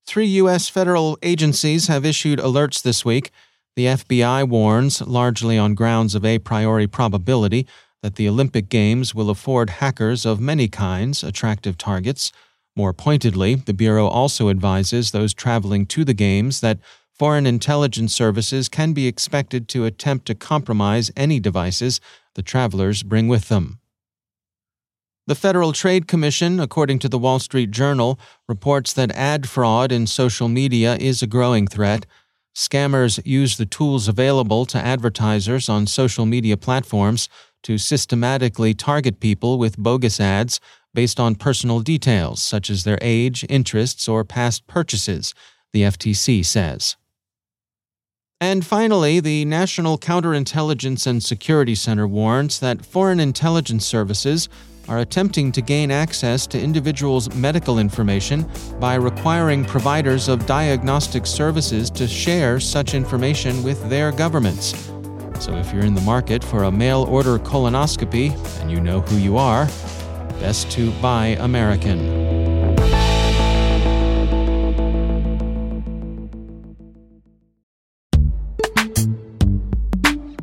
Three 0.05 0.27
U.S. 0.27 0.69
federal 0.69 1.17
agencies 1.23 1.87
have 1.87 2.05
issued 2.05 2.37
alerts 2.37 2.83
this 2.83 3.03
week. 3.03 3.31
The 3.75 3.85
FBI 3.85 4.47
warns, 4.47 5.01
largely 5.01 5.57
on 5.57 5.73
grounds 5.73 6.13
of 6.13 6.23
a 6.23 6.37
priori 6.37 6.85
probability, 6.85 7.65
that 8.03 8.15
the 8.15 8.29
Olympic 8.29 8.69
Games 8.69 9.15
will 9.15 9.31
afford 9.31 9.71
hackers 9.71 10.23
of 10.23 10.39
many 10.39 10.67
kinds 10.67 11.23
attractive 11.23 11.79
targets. 11.79 12.31
More 12.75 12.93
pointedly, 12.93 13.55
the 13.55 13.73
Bureau 13.73 14.07
also 14.07 14.49
advises 14.49 15.11
those 15.11 15.33
traveling 15.33 15.87
to 15.87 16.05
the 16.05 16.13
Games 16.13 16.61
that 16.61 16.77
foreign 17.17 17.45
intelligence 17.45 18.13
services 18.13 18.67
can 18.69 18.93
be 18.93 19.07
expected 19.07 19.67
to 19.69 19.85
attempt 19.85 20.25
to 20.25 20.35
compromise 20.35 21.11
any 21.15 21.39
devices 21.39 22.01
the 22.35 22.41
travelers 22.41 23.03
bring 23.03 23.27
with 23.27 23.49
them. 23.49 23.79
The 25.25 25.35
Federal 25.35 25.71
Trade 25.71 26.07
Commission, 26.07 26.59
according 26.59 26.99
to 26.99 27.07
the 27.07 27.17
Wall 27.17 27.39
Street 27.39 27.71
Journal, 27.71 28.19
reports 28.49 28.91
that 28.93 29.11
ad 29.11 29.47
fraud 29.47 29.91
in 29.91 30.05
social 30.05 30.49
media 30.49 30.97
is 30.97 31.21
a 31.21 31.27
growing 31.27 31.65
threat. 31.65 32.05
Scammers 32.53 33.21
use 33.23 33.55
the 33.55 33.65
tools 33.65 34.09
available 34.09 34.65
to 34.65 34.77
advertisers 34.77 35.69
on 35.69 35.87
social 35.87 36.25
media 36.25 36.57
platforms 36.57 37.29
to 37.61 37.77
systematically 37.77 38.73
target 38.73 39.21
people 39.21 39.57
with 39.57 39.77
bogus 39.77 40.19
ads 40.19 40.59
based 40.93 41.21
on 41.21 41.35
personal 41.35 41.79
details 41.79 42.43
such 42.43 42.69
as 42.69 42.83
their 42.83 42.99
age, 43.01 43.45
interests, 43.47 44.09
or 44.09 44.25
past 44.25 44.67
purchases, 44.67 45.33
the 45.71 45.83
FTC 45.83 46.43
says. 46.43 46.97
And 48.43 48.65
finally, 48.65 49.21
the 49.21 49.45
National 49.45 49.97
Counterintelligence 49.97 51.07
and 51.07 51.23
Security 51.23 51.75
Center 51.75 52.05
warns 52.05 52.59
that 52.59 52.85
foreign 52.85 53.21
intelligence 53.21 53.85
services 53.85 54.49
are 54.89 54.99
attempting 54.99 55.49
to 55.53 55.61
gain 55.61 55.91
access 55.91 56.45
to 56.47 56.59
individuals' 56.61 57.33
medical 57.35 57.79
information 57.79 58.45
by 58.81 58.95
requiring 58.95 59.63
providers 59.63 60.27
of 60.27 60.45
diagnostic 60.45 61.25
services 61.25 61.89
to 61.91 62.05
share 62.05 62.59
such 62.59 62.93
information 62.93 63.63
with 63.63 63.81
their 63.89 64.11
governments. 64.11 64.91
So 65.39 65.55
if 65.55 65.71
you're 65.71 65.85
in 65.85 65.95
the 65.95 66.01
market 66.01 66.43
for 66.43 66.63
a 66.63 66.71
mail 66.71 67.03
order 67.03 67.39
colonoscopy 67.39 68.33
and 68.59 68.69
you 68.69 68.81
know 68.81 68.99
who 68.99 69.19
you 69.19 69.37
are, 69.37 69.67
best 70.41 70.69
to 70.71 70.91
buy 70.99 71.37
American. 71.39 72.32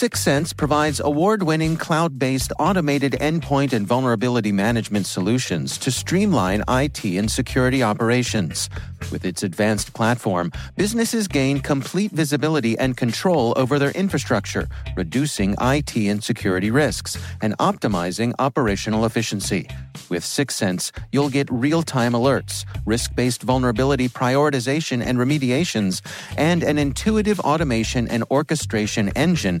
Syxsense 0.00 0.56
provides 0.56 0.98
award 0.98 1.42
winning 1.42 1.76
cloud 1.76 2.18
based 2.18 2.54
automated 2.58 3.12
endpoint 3.20 3.74
and 3.74 3.86
vulnerability 3.86 4.50
management 4.50 5.04
solutions 5.04 5.76
to 5.76 5.90
streamline 5.90 6.64
IT 6.68 7.04
and 7.04 7.30
security 7.30 7.82
operations. 7.82 8.70
With 9.12 9.26
its 9.26 9.42
advanced 9.42 9.92
platform, 9.92 10.52
businesses 10.74 11.28
gain 11.28 11.60
complete 11.60 12.12
visibility 12.12 12.78
and 12.78 12.96
control 12.96 13.52
over 13.56 13.78
their 13.78 13.90
infrastructure, 13.90 14.68
reducing 14.96 15.54
IT 15.60 15.94
and 15.94 16.24
security 16.24 16.70
risks, 16.70 17.18
and 17.42 17.58
optimizing 17.58 18.32
operational 18.38 19.04
efficiency. 19.04 19.68
With 20.08 20.24
Syxsense, 20.24 20.92
you'll 21.12 21.28
get 21.28 21.46
real 21.50 21.82
time 21.82 22.12
alerts, 22.12 22.64
risk 22.86 23.14
based 23.14 23.42
vulnerability 23.42 24.08
prioritization 24.08 25.04
and 25.04 25.18
remediations, 25.18 26.00
and 26.38 26.62
an 26.62 26.78
intuitive 26.78 27.38
automation 27.40 28.08
and 28.08 28.24
orchestration 28.30 29.10
engine 29.10 29.60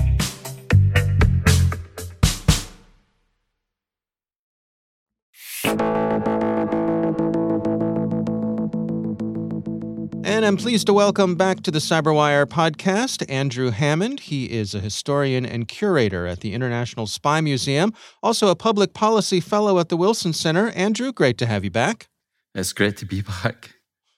And 10.23 10.45
I'm 10.45 10.55
pleased 10.55 10.85
to 10.85 10.93
welcome 10.93 11.35
back 11.35 11.63
to 11.63 11.71
the 11.71 11.79
Cyberwire 11.79 12.45
podcast 12.45 13.25
Andrew 13.27 13.71
Hammond. 13.71 14.19
He 14.19 14.45
is 14.45 14.75
a 14.75 14.79
historian 14.79 15.45
and 15.45 15.67
curator 15.67 16.27
at 16.27 16.41
the 16.41 16.53
International 16.53 17.07
Spy 17.07 17.41
Museum, 17.41 17.93
also 18.21 18.49
a 18.49 18.55
public 18.55 18.93
policy 18.93 19.39
fellow 19.39 19.79
at 19.79 19.89
the 19.89 19.97
Wilson 19.97 20.31
Center. 20.31 20.69
Andrew, 20.69 21.11
great 21.11 21.39
to 21.39 21.47
have 21.47 21.63
you 21.63 21.71
back. 21.71 22.07
It's 22.53 22.71
great 22.71 22.97
to 22.97 23.05
be 23.05 23.21
back. 23.21 23.71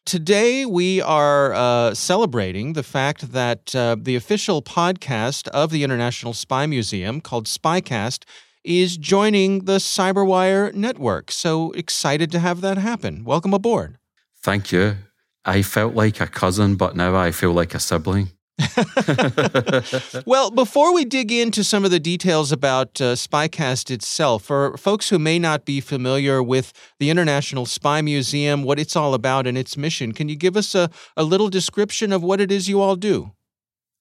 Today, 0.05 0.65
we 0.65 1.01
are 1.01 1.53
uh, 1.53 1.93
celebrating 1.93 2.73
the 2.73 2.83
fact 2.83 3.31
that 3.31 3.73
uh, 3.73 3.95
the 3.97 4.17
official 4.17 4.61
podcast 4.61 5.47
of 5.49 5.71
the 5.71 5.85
International 5.85 6.33
Spy 6.33 6.65
Museum, 6.65 7.21
called 7.21 7.45
Spycast, 7.45 8.25
is 8.65 8.97
joining 8.97 9.65
the 9.65 9.77
Cyberwire 9.77 10.73
network. 10.73 11.31
So 11.31 11.71
excited 11.71 12.31
to 12.31 12.39
have 12.39 12.59
that 12.59 12.77
happen. 12.77 13.23
Welcome 13.23 13.53
aboard. 13.53 13.97
Thank 14.41 14.73
you. 14.73 14.97
I 15.45 15.61
felt 15.61 15.93
like 15.93 16.21
a 16.21 16.27
cousin, 16.27 16.75
but 16.75 16.95
now 16.95 17.15
I 17.15 17.31
feel 17.31 17.51
like 17.51 17.73
a 17.73 17.79
sibling. 17.79 18.29
well, 20.25 20.51
before 20.51 20.93
we 20.93 21.05
dig 21.05 21.31
into 21.31 21.63
some 21.63 21.83
of 21.83 21.91
the 21.91 21.99
details 21.99 22.51
about 22.51 23.01
uh, 23.01 23.15
Spycast 23.15 23.89
itself, 23.89 24.43
for 24.43 24.77
folks 24.77 25.09
who 25.09 25.17
may 25.17 25.39
not 25.39 25.65
be 25.65 25.81
familiar 25.81 26.41
with 26.41 26.71
the 26.99 27.09
International 27.09 27.65
Spy 27.65 28.01
Museum, 28.01 28.63
what 28.63 28.79
it's 28.79 28.95
all 28.95 29.13
about, 29.13 29.47
and 29.47 29.57
its 29.57 29.75
mission, 29.75 30.11
can 30.11 30.29
you 30.29 30.35
give 30.35 30.55
us 30.55 30.75
a, 30.75 30.89
a 31.17 31.23
little 31.23 31.49
description 31.49 32.13
of 32.13 32.23
what 32.23 32.39
it 32.39 32.51
is 32.51 32.69
you 32.69 32.79
all 32.79 32.95
do? 32.95 33.31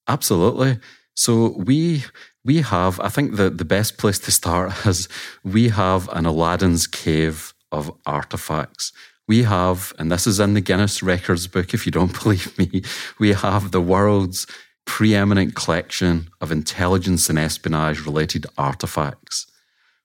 Absolutely. 0.07 0.79
So 1.15 1.55
we 1.57 2.03
we 2.45 2.61
have, 2.61 2.99
I 2.99 3.09
think 3.09 3.37
the, 3.37 3.49
the 3.49 3.65
best 3.65 3.97
place 3.97 4.19
to 4.19 4.31
start 4.31 4.73
is 4.85 5.07
we 5.43 5.69
have 5.69 6.09
an 6.09 6.25
Aladdin's 6.25 6.87
cave 6.87 7.53
of 7.71 7.91
artifacts 8.05 8.91
we 9.27 9.43
have, 9.43 9.93
and 9.97 10.11
this 10.11 10.27
is 10.27 10.39
in 10.39 10.53
the 10.53 10.61
Guinness 10.61 11.01
Records 11.01 11.47
book 11.47 11.73
if 11.73 11.85
you 11.85 11.91
don't 11.91 12.21
believe 12.23 12.57
me, 12.57 12.83
we 13.19 13.33
have 13.33 13.71
the 13.71 13.81
world's 13.81 14.45
preeminent 14.85 15.55
collection 15.55 16.29
of 16.41 16.51
intelligence 16.51 17.29
and 17.29 17.39
espionage 17.39 18.01
related 18.01 18.45
artifacts. 18.57 19.47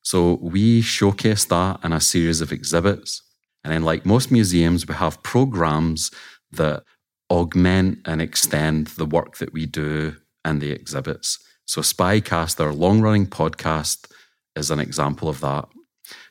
So 0.03 0.39
we 0.41 0.81
showcase 0.81 1.45
that 1.47 1.81
in 1.85 1.93
a 1.93 2.01
series 2.01 2.41
of 2.41 2.53
exhibits. 2.53 3.23
And 3.65 3.73
then, 3.73 3.83
like 3.83 4.07
most 4.07 4.31
museums, 4.31 4.87
we 4.87 4.95
have 4.95 5.23
programs 5.23 6.11
that 6.53 6.85
augment 7.31 7.99
and 8.07 8.23
extend 8.23 8.87
the 8.89 9.05
work 9.05 9.39
that 9.39 9.53
we 9.53 9.67
do 9.67 10.17
in 10.45 10.61
the 10.61 10.71
exhibits. 10.71 11.39
So, 11.67 11.83
Spycast, 11.83 12.65
our 12.65 12.73
long 12.73 13.01
running 13.01 13.27
podcast, 13.27 14.11
is 14.57 14.71
an 14.71 14.81
example 14.81 15.29
of 15.29 15.41
that. 15.41 15.69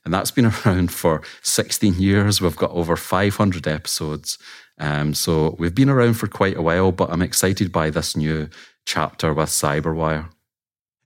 And 0.06 0.13
that's 0.13 0.32
been 0.32 0.46
around 0.66 0.92
for 0.92 1.22
16 1.42 1.96
years. 1.96 2.42
We've 2.42 2.56
got 2.56 2.72
over 2.72 2.96
500 2.96 3.68
episodes. 3.68 4.38
Um, 4.80 5.13
so 5.13 5.56
we've 5.58 5.76
been 5.76 5.90
around 5.90 6.16
for 6.16 6.28
quite 6.28 6.58
a 6.58 6.62
while, 6.62 6.92
but 6.92 7.10
I'm 7.12 7.22
excited 7.22 7.72
by 7.72 7.90
this 7.90 8.16
new 8.16 8.50
chapter 8.86 9.34
with 9.34 9.50
Cyberwire. 9.50 10.30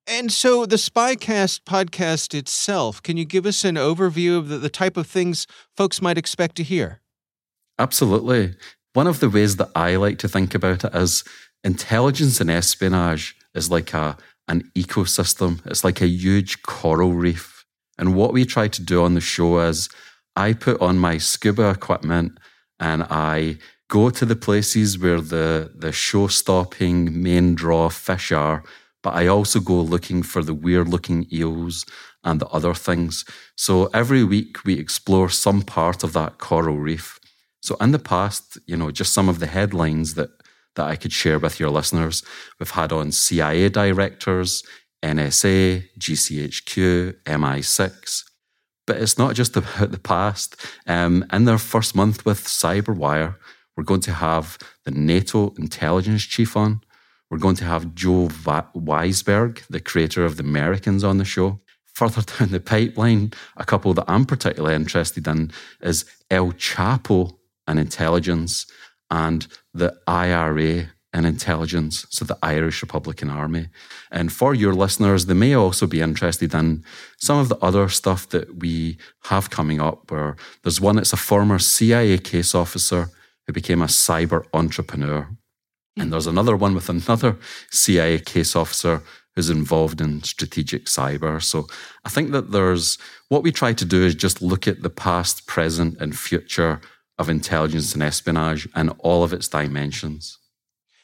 And 0.07 0.31
so 0.31 0.65
the 0.65 0.75
Spycast 0.75 1.61
podcast 1.61 2.33
itself, 2.33 3.01
can 3.01 3.17
you 3.17 3.25
give 3.25 3.45
us 3.45 3.63
an 3.63 3.75
overview 3.75 4.37
of 4.37 4.49
the, 4.49 4.57
the 4.57 4.69
type 4.69 4.97
of 4.97 5.07
things 5.07 5.47
folks 5.75 6.01
might 6.01 6.17
expect 6.17 6.55
to 6.57 6.63
hear? 6.63 7.01
Absolutely. 7.79 8.55
One 8.93 9.07
of 9.07 9.19
the 9.19 9.29
ways 9.29 9.55
that 9.55 9.69
I 9.75 9.95
like 9.95 10.17
to 10.19 10.27
think 10.27 10.53
about 10.53 10.83
it 10.83 10.93
is 10.93 11.23
intelligence 11.63 12.41
and 12.41 12.51
espionage 12.51 13.35
is 13.53 13.71
like 13.71 13.93
a 13.93 14.17
an 14.47 14.69
ecosystem. 14.75 15.65
It's 15.65 15.83
like 15.83 16.01
a 16.01 16.07
huge 16.07 16.61
coral 16.63 17.13
reef 17.13 17.50
and 18.01 18.15
what 18.15 18.33
we 18.33 18.45
try 18.45 18.67
to 18.67 18.81
do 18.81 19.03
on 19.03 19.13
the 19.13 19.21
show 19.21 19.59
is 19.59 19.87
I 20.35 20.53
put 20.53 20.81
on 20.81 20.97
my 20.97 21.19
scuba 21.19 21.69
equipment 21.69 22.39
and 22.79 23.03
I 23.03 23.59
go 23.89 24.09
to 24.09 24.25
the 24.25 24.35
places 24.35 24.97
where 24.97 25.21
the, 25.21 25.71
the 25.75 25.91
show 25.91 26.25
stopping 26.25 27.21
main 27.21 27.53
draw 27.53 27.89
fish 27.89 28.31
are, 28.31 28.63
but 29.03 29.13
I 29.13 29.27
also 29.27 29.59
go 29.59 29.79
looking 29.79 30.23
for 30.23 30.41
the 30.41 30.55
weird 30.55 30.87
looking 30.87 31.27
eels 31.31 31.85
and 32.23 32.39
the 32.39 32.47
other 32.47 32.73
things. 32.73 33.23
So 33.55 33.85
every 33.93 34.23
week 34.23 34.65
we 34.65 34.79
explore 34.79 35.29
some 35.29 35.61
part 35.61 36.03
of 36.03 36.13
that 36.13 36.39
coral 36.39 36.77
reef. 36.77 37.19
So 37.61 37.75
in 37.79 37.91
the 37.91 37.99
past, 37.99 38.57
you 38.65 38.75
know, 38.75 38.89
just 38.89 39.13
some 39.13 39.29
of 39.29 39.37
the 39.39 39.47
headlines 39.47 40.15
that 40.15 40.31
that 40.75 40.87
I 40.87 40.95
could 40.95 41.11
share 41.11 41.37
with 41.37 41.59
your 41.59 41.69
listeners. 41.69 42.23
We've 42.59 42.71
had 42.71 42.91
on 42.91 43.11
CIA 43.11 43.69
directors, 43.69 44.63
NSA, 45.03 45.87
GCHQ, 45.97 47.15
MI6. 47.25 48.23
But 48.87 48.97
it's 48.97 49.17
not 49.17 49.35
just 49.35 49.55
about 49.55 49.91
the 49.91 49.99
past. 49.99 50.55
Um, 50.87 51.25
in 51.31 51.45
their 51.45 51.57
first 51.57 51.95
month 51.95 52.25
with 52.25 52.45
Cyberwire, 52.45 53.35
we're 53.75 53.83
going 53.83 54.01
to 54.01 54.13
have 54.13 54.57
the 54.85 54.91
NATO 54.91 55.53
intelligence 55.57 56.23
chief 56.23 56.57
on. 56.57 56.81
We're 57.29 57.37
going 57.37 57.55
to 57.57 57.65
have 57.65 57.95
Joe 57.95 58.27
Weisberg, 58.27 59.65
the 59.69 59.79
creator 59.79 60.25
of 60.25 60.35
The 60.37 60.43
Americans, 60.43 61.03
on 61.03 61.17
the 61.17 61.25
show. 61.25 61.61
Further 61.93 62.21
down 62.39 62.49
the 62.49 62.59
pipeline, 62.59 63.31
a 63.57 63.65
couple 63.65 63.93
that 63.93 64.05
I'm 64.07 64.25
particularly 64.25 64.75
interested 64.75 65.27
in 65.27 65.51
is 65.81 66.05
El 66.29 66.51
Chapo 66.53 67.37
and 67.67 67.79
intelligence 67.79 68.65
and 69.09 69.47
the 69.73 69.97
IRA 70.07 70.89
and 71.13 71.25
intelligence, 71.25 72.05
so 72.09 72.23
the 72.23 72.37
Irish 72.41 72.81
Republican 72.81 73.29
Army. 73.29 73.67
And 74.11 74.31
for 74.31 74.53
your 74.55 74.73
listeners, 74.73 75.25
they 75.25 75.33
may 75.33 75.53
also 75.53 75.85
be 75.85 75.99
interested 75.99 76.53
in 76.53 76.83
some 77.17 77.37
of 77.37 77.49
the 77.49 77.57
other 77.57 77.89
stuff 77.89 78.29
that 78.29 78.59
we 78.59 78.97
have 79.25 79.49
coming 79.49 79.81
up, 79.81 80.09
where 80.09 80.37
there's 80.63 80.79
one 80.79 80.95
that's 80.95 81.13
a 81.13 81.17
former 81.17 81.59
CIA 81.59 82.17
case 82.17 82.55
officer 82.55 83.09
who 83.45 83.53
became 83.53 83.81
a 83.81 83.87
cyber 83.87 84.45
entrepreneur. 84.53 85.27
And 85.97 86.13
there's 86.13 86.27
another 86.27 86.55
one 86.55 86.73
with 86.73 86.87
another 86.87 87.37
CIA 87.71 88.19
case 88.19 88.55
officer 88.55 89.03
who's 89.35 89.49
involved 89.49 90.01
in 90.01 90.23
strategic 90.23 90.85
cyber. 90.85 91.41
So 91.41 91.67
I 92.05 92.09
think 92.09 92.31
that 92.31 92.51
there's 92.51 92.97
what 93.29 93.43
we 93.43 93.51
try 93.51 93.73
to 93.73 93.85
do 93.85 94.03
is 94.03 94.15
just 94.15 94.41
look 94.41 94.67
at 94.67 94.81
the 94.81 94.89
past, 94.89 95.47
present, 95.47 95.97
and 95.99 96.17
future 96.17 96.81
of 97.17 97.29
intelligence 97.29 97.93
and 97.93 98.03
espionage 98.03 98.67
and 98.75 98.93
all 98.99 99.23
of 99.23 99.33
its 99.33 99.47
dimensions. 99.47 100.37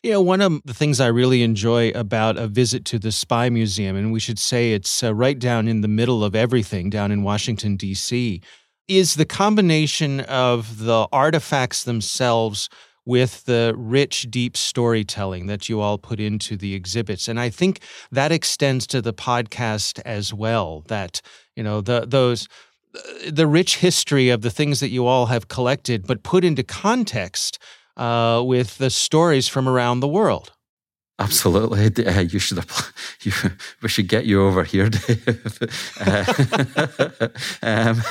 You 0.08 0.14
know, 0.14 0.22
one 0.22 0.40
of 0.40 0.62
the 0.64 0.74
things 0.74 1.02
I 1.02 1.08
really 1.08 1.44
enjoy 1.44 1.90
about 1.90 2.38
a 2.38 2.48
visit 2.48 2.86
to 2.86 2.98
the 2.98 3.12
Spy 3.12 3.50
Museum, 3.50 3.98
and 3.98 4.14
we 4.14 4.22
should 4.22 4.40
say 4.40 4.72
it's 4.72 5.04
uh, 5.04 5.14
right 5.14 5.38
down 5.38 5.68
in 5.68 5.82
the 5.82 5.90
middle 5.90 6.24
of 6.24 6.34
everything 6.34 6.90
down 6.90 7.12
in 7.12 7.24
Washington, 7.24 7.76
D.C., 7.76 8.42
is 8.88 9.16
the 9.16 9.26
combination 9.26 10.22
of 10.22 10.80
the 10.86 11.10
artifacts 11.12 11.84
themselves 11.84 12.70
with 13.06 13.44
the 13.44 13.74
rich, 13.76 14.28
deep 14.30 14.56
storytelling 14.56 15.48
that 15.48 15.68
you 15.68 15.82
all 15.82 15.98
put 15.98 16.22
into 16.22 16.56
the 16.56 16.74
exhibits. 16.74 17.28
And 17.28 17.38
I 17.38 17.50
think 17.50 17.82
that 18.10 18.32
extends 18.32 18.88
to 18.88 19.02
the 19.02 19.14
podcast 19.14 20.00
as 20.06 20.34
well, 20.34 20.86
that, 20.88 21.20
you 21.58 21.64
know, 21.64 21.82
the, 21.82 22.06
those 22.08 22.48
the 23.30 23.46
rich 23.46 23.78
history 23.78 24.30
of 24.30 24.42
the 24.42 24.50
things 24.50 24.80
that 24.80 24.90
you 24.90 25.06
all 25.06 25.26
have 25.26 25.50
collected, 25.50 26.08
but 26.08 26.24
put 26.24 26.46
into 26.46 26.64
context 26.64 27.60
uh, 27.98 28.42
with 28.46 28.78
the 28.78 28.90
stories 28.90 29.48
from 29.48 29.68
around 29.68 30.00
the 30.00 30.08
world. 30.08 30.54
Absolutely, 31.20 32.06
uh, 32.06 32.22
you 32.22 32.40
should. 32.40 32.64
You, 33.24 33.32
we 33.82 33.90
should 33.90 34.08
get 34.08 34.28
you 34.28 34.44
over 34.44 34.64
here, 34.64 34.90
Dave. 34.90 35.60
uh, 36.00 36.24
um, 37.64 38.02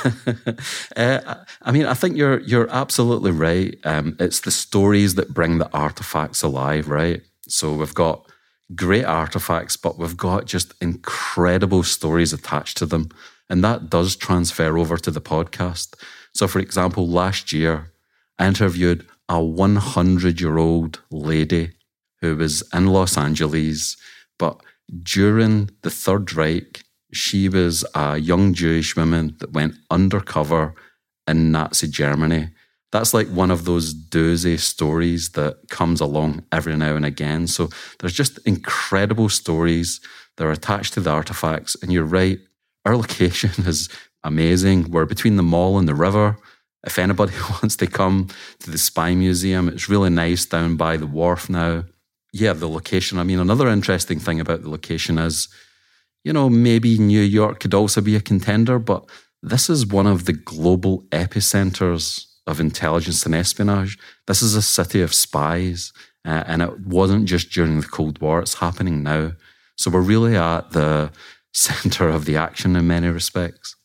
uh, 0.97 1.35
I 1.61 1.71
mean, 1.71 1.85
I 1.85 1.93
think 1.93 2.17
you're 2.17 2.41
you're 2.41 2.69
absolutely 2.69 3.31
right. 3.31 3.77
Um, 3.85 4.17
it's 4.19 4.41
the 4.41 4.51
stories 4.51 5.15
that 5.15 5.33
bring 5.33 5.59
the 5.59 5.71
artifacts 5.71 6.43
alive, 6.43 6.89
right? 6.89 7.21
So 7.47 7.73
we've 7.73 7.93
got 7.93 8.29
great 8.75 9.05
artifacts, 9.05 9.77
but 9.77 9.97
we've 9.97 10.17
got 10.17 10.45
just 10.45 10.73
incredible 10.81 11.83
stories 11.83 12.33
attached 12.33 12.77
to 12.77 12.85
them. 12.85 13.09
And 13.49 13.63
that 13.63 13.89
does 13.89 14.17
transfer 14.17 14.77
over 14.77 14.97
to 14.97 15.09
the 15.09 15.21
podcast. 15.21 15.95
So, 16.33 16.47
for 16.47 16.59
example, 16.59 17.07
last 17.07 17.53
year, 17.53 17.91
I 18.37 18.47
interviewed 18.47 19.07
a 19.29 19.43
100 19.43 20.39
year 20.39 20.57
old 20.57 21.01
lady 21.11 21.71
who 22.21 22.35
was 22.35 22.63
in 22.73 22.87
Los 22.87 23.17
Angeles, 23.17 23.97
but 24.39 24.61
during 25.03 25.69
the 25.81 25.89
Third 25.89 26.33
Reich, 26.33 26.83
she 27.13 27.49
was 27.49 27.85
a 27.95 28.17
young 28.17 28.53
Jewish 28.53 28.95
woman 28.95 29.35
that 29.39 29.53
went 29.53 29.75
undercover 29.89 30.75
in 31.27 31.51
Nazi 31.51 31.87
Germany. 31.87 32.49
That's 32.91 33.13
like 33.13 33.27
one 33.27 33.51
of 33.51 33.65
those 33.65 33.93
doozy 33.93 34.57
stories 34.57 35.29
that 35.29 35.69
comes 35.69 35.99
along 35.99 36.43
every 36.51 36.75
now 36.77 36.95
and 36.95 37.05
again. 37.05 37.47
So 37.47 37.69
there's 37.99 38.13
just 38.13 38.39
incredible 38.39 39.29
stories 39.29 39.99
that 40.37 40.45
are 40.45 40.51
attached 40.51 40.93
to 40.93 41.01
the 41.01 41.09
artifacts. 41.09 41.75
And 41.81 41.91
you're 41.91 42.05
right, 42.05 42.39
our 42.85 42.95
location 43.03 43.65
is 43.65 43.89
amazing. 44.23 44.91
We're 44.91 45.05
between 45.05 45.35
the 45.35 45.43
mall 45.43 45.77
and 45.77 45.87
the 45.87 45.95
river. 45.95 46.37
If 46.87 46.97
anybody 46.97 47.33
wants 47.51 47.75
to 47.75 47.87
come 47.87 48.29
to 48.59 48.71
the 48.71 48.77
Spy 48.77 49.13
Museum, 49.13 49.67
it's 49.67 49.89
really 49.89 50.09
nice 50.09 50.45
down 50.45 50.77
by 50.77 50.95
the 50.97 51.05
wharf 51.05 51.49
now. 51.49 51.83
Yeah, 52.33 52.53
the 52.53 52.69
location. 52.69 53.19
I 53.19 53.23
mean, 53.23 53.39
another 53.39 53.67
interesting 53.67 54.19
thing 54.19 54.39
about 54.39 54.61
the 54.61 54.69
location 54.69 55.17
is, 55.17 55.49
you 56.23 56.31
know, 56.31 56.49
maybe 56.49 56.97
New 56.97 57.21
York 57.21 57.59
could 57.59 57.73
also 57.73 57.99
be 57.99 58.15
a 58.15 58.21
contender, 58.21 58.79
but 58.79 59.05
this 59.43 59.69
is 59.69 59.85
one 59.85 60.07
of 60.07 60.25
the 60.25 60.33
global 60.33 61.03
epicenters 61.11 62.25
of 62.47 62.59
intelligence 62.61 63.25
and 63.25 63.35
espionage. 63.35 63.97
This 64.25 64.41
is 64.41 64.55
a 64.55 64.61
city 64.61 65.01
of 65.01 65.13
spies, 65.13 65.91
uh, 66.25 66.43
and 66.47 66.61
it 66.61 66.79
wasn't 66.85 67.25
just 67.25 67.51
during 67.51 67.81
the 67.81 67.87
Cold 67.87 68.19
War, 68.21 68.39
it's 68.39 68.55
happening 68.55 69.03
now. 69.03 69.33
So 69.75 69.91
we're 69.91 70.01
really 70.01 70.37
at 70.37 70.71
the 70.71 71.11
center 71.53 72.07
of 72.07 72.25
the 72.25 72.37
action 72.37 72.75
in 72.75 72.87
many 72.87 73.09
respects. 73.09 73.75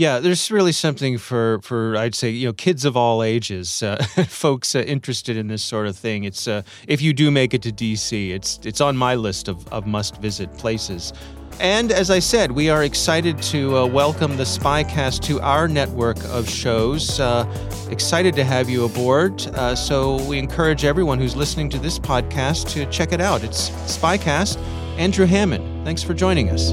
Yeah, 0.00 0.18
there's 0.18 0.50
really 0.50 0.72
something 0.72 1.18
for 1.18 1.60
for 1.60 1.94
I'd 1.94 2.14
say 2.14 2.30
you 2.30 2.46
know 2.46 2.54
kids 2.54 2.86
of 2.86 2.96
all 2.96 3.22
ages, 3.22 3.82
uh, 3.82 4.02
folks 4.28 4.74
uh, 4.74 4.78
interested 4.78 5.36
in 5.36 5.48
this 5.48 5.62
sort 5.62 5.86
of 5.86 5.94
thing. 5.94 6.24
It's 6.24 6.48
uh, 6.48 6.62
if 6.88 7.02
you 7.02 7.12
do 7.12 7.30
make 7.30 7.52
it 7.52 7.60
to 7.64 7.70
DC, 7.70 8.30
it's 8.30 8.58
it's 8.64 8.80
on 8.80 8.96
my 8.96 9.14
list 9.14 9.46
of, 9.46 9.68
of 9.70 9.86
must 9.86 10.16
visit 10.16 10.50
places. 10.56 11.12
And 11.60 11.92
as 11.92 12.10
I 12.10 12.18
said, 12.18 12.52
we 12.52 12.70
are 12.70 12.82
excited 12.82 13.42
to 13.52 13.76
uh, 13.76 13.86
welcome 13.88 14.38
the 14.38 14.44
Spycast 14.44 15.20
to 15.24 15.38
our 15.42 15.68
network 15.68 16.16
of 16.30 16.48
shows. 16.48 17.20
Uh, 17.20 17.44
excited 17.90 18.34
to 18.36 18.44
have 18.44 18.70
you 18.70 18.86
aboard. 18.86 19.46
Uh, 19.48 19.74
so 19.74 20.16
we 20.26 20.38
encourage 20.38 20.86
everyone 20.86 21.18
who's 21.18 21.36
listening 21.36 21.68
to 21.68 21.78
this 21.78 21.98
podcast 21.98 22.70
to 22.70 22.86
check 22.86 23.12
it 23.12 23.20
out. 23.20 23.44
It's 23.44 23.68
Spycast. 23.98 24.56
Andrew 24.96 25.26
Hammond, 25.26 25.84
thanks 25.84 26.02
for 26.02 26.14
joining 26.14 26.48
us. 26.48 26.72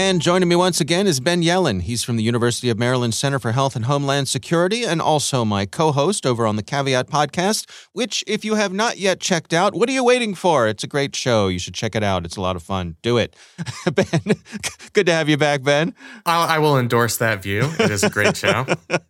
And 0.00 0.22
joining 0.22 0.48
me 0.48 0.56
once 0.56 0.80
again 0.80 1.06
is 1.06 1.20
Ben 1.20 1.42
Yelin. 1.42 1.82
He's 1.82 2.02
from 2.02 2.16
the 2.16 2.22
University 2.22 2.70
of 2.70 2.78
Maryland 2.78 3.12
Center 3.12 3.38
for 3.38 3.52
Health 3.52 3.76
and 3.76 3.84
Homeland 3.84 4.28
Security 4.28 4.82
and 4.82 4.98
also 4.98 5.44
my 5.44 5.66
co 5.66 5.92
host 5.92 6.24
over 6.24 6.46
on 6.46 6.56
the 6.56 6.62
Caveat 6.62 7.08
podcast, 7.08 7.68
which, 7.92 8.24
if 8.26 8.42
you 8.42 8.54
have 8.54 8.72
not 8.72 8.96
yet 8.96 9.20
checked 9.20 9.52
out, 9.52 9.74
what 9.74 9.90
are 9.90 9.92
you 9.92 10.02
waiting 10.02 10.34
for? 10.34 10.66
It's 10.68 10.82
a 10.82 10.86
great 10.86 11.14
show. 11.14 11.48
You 11.48 11.58
should 11.58 11.74
check 11.74 11.94
it 11.94 12.02
out. 12.02 12.24
It's 12.24 12.38
a 12.38 12.40
lot 12.40 12.56
of 12.56 12.62
fun. 12.62 12.96
Do 13.02 13.18
it. 13.18 13.36
ben, 13.94 14.06
good 14.94 15.04
to 15.04 15.12
have 15.12 15.28
you 15.28 15.36
back, 15.36 15.62
Ben. 15.62 15.94
I'll, 16.24 16.48
I 16.48 16.56
will 16.60 16.78
endorse 16.78 17.18
that 17.18 17.42
view. 17.42 17.70
It 17.78 17.90
is 17.90 18.02
a 18.02 18.08
great 18.08 18.38
show. 18.38 18.64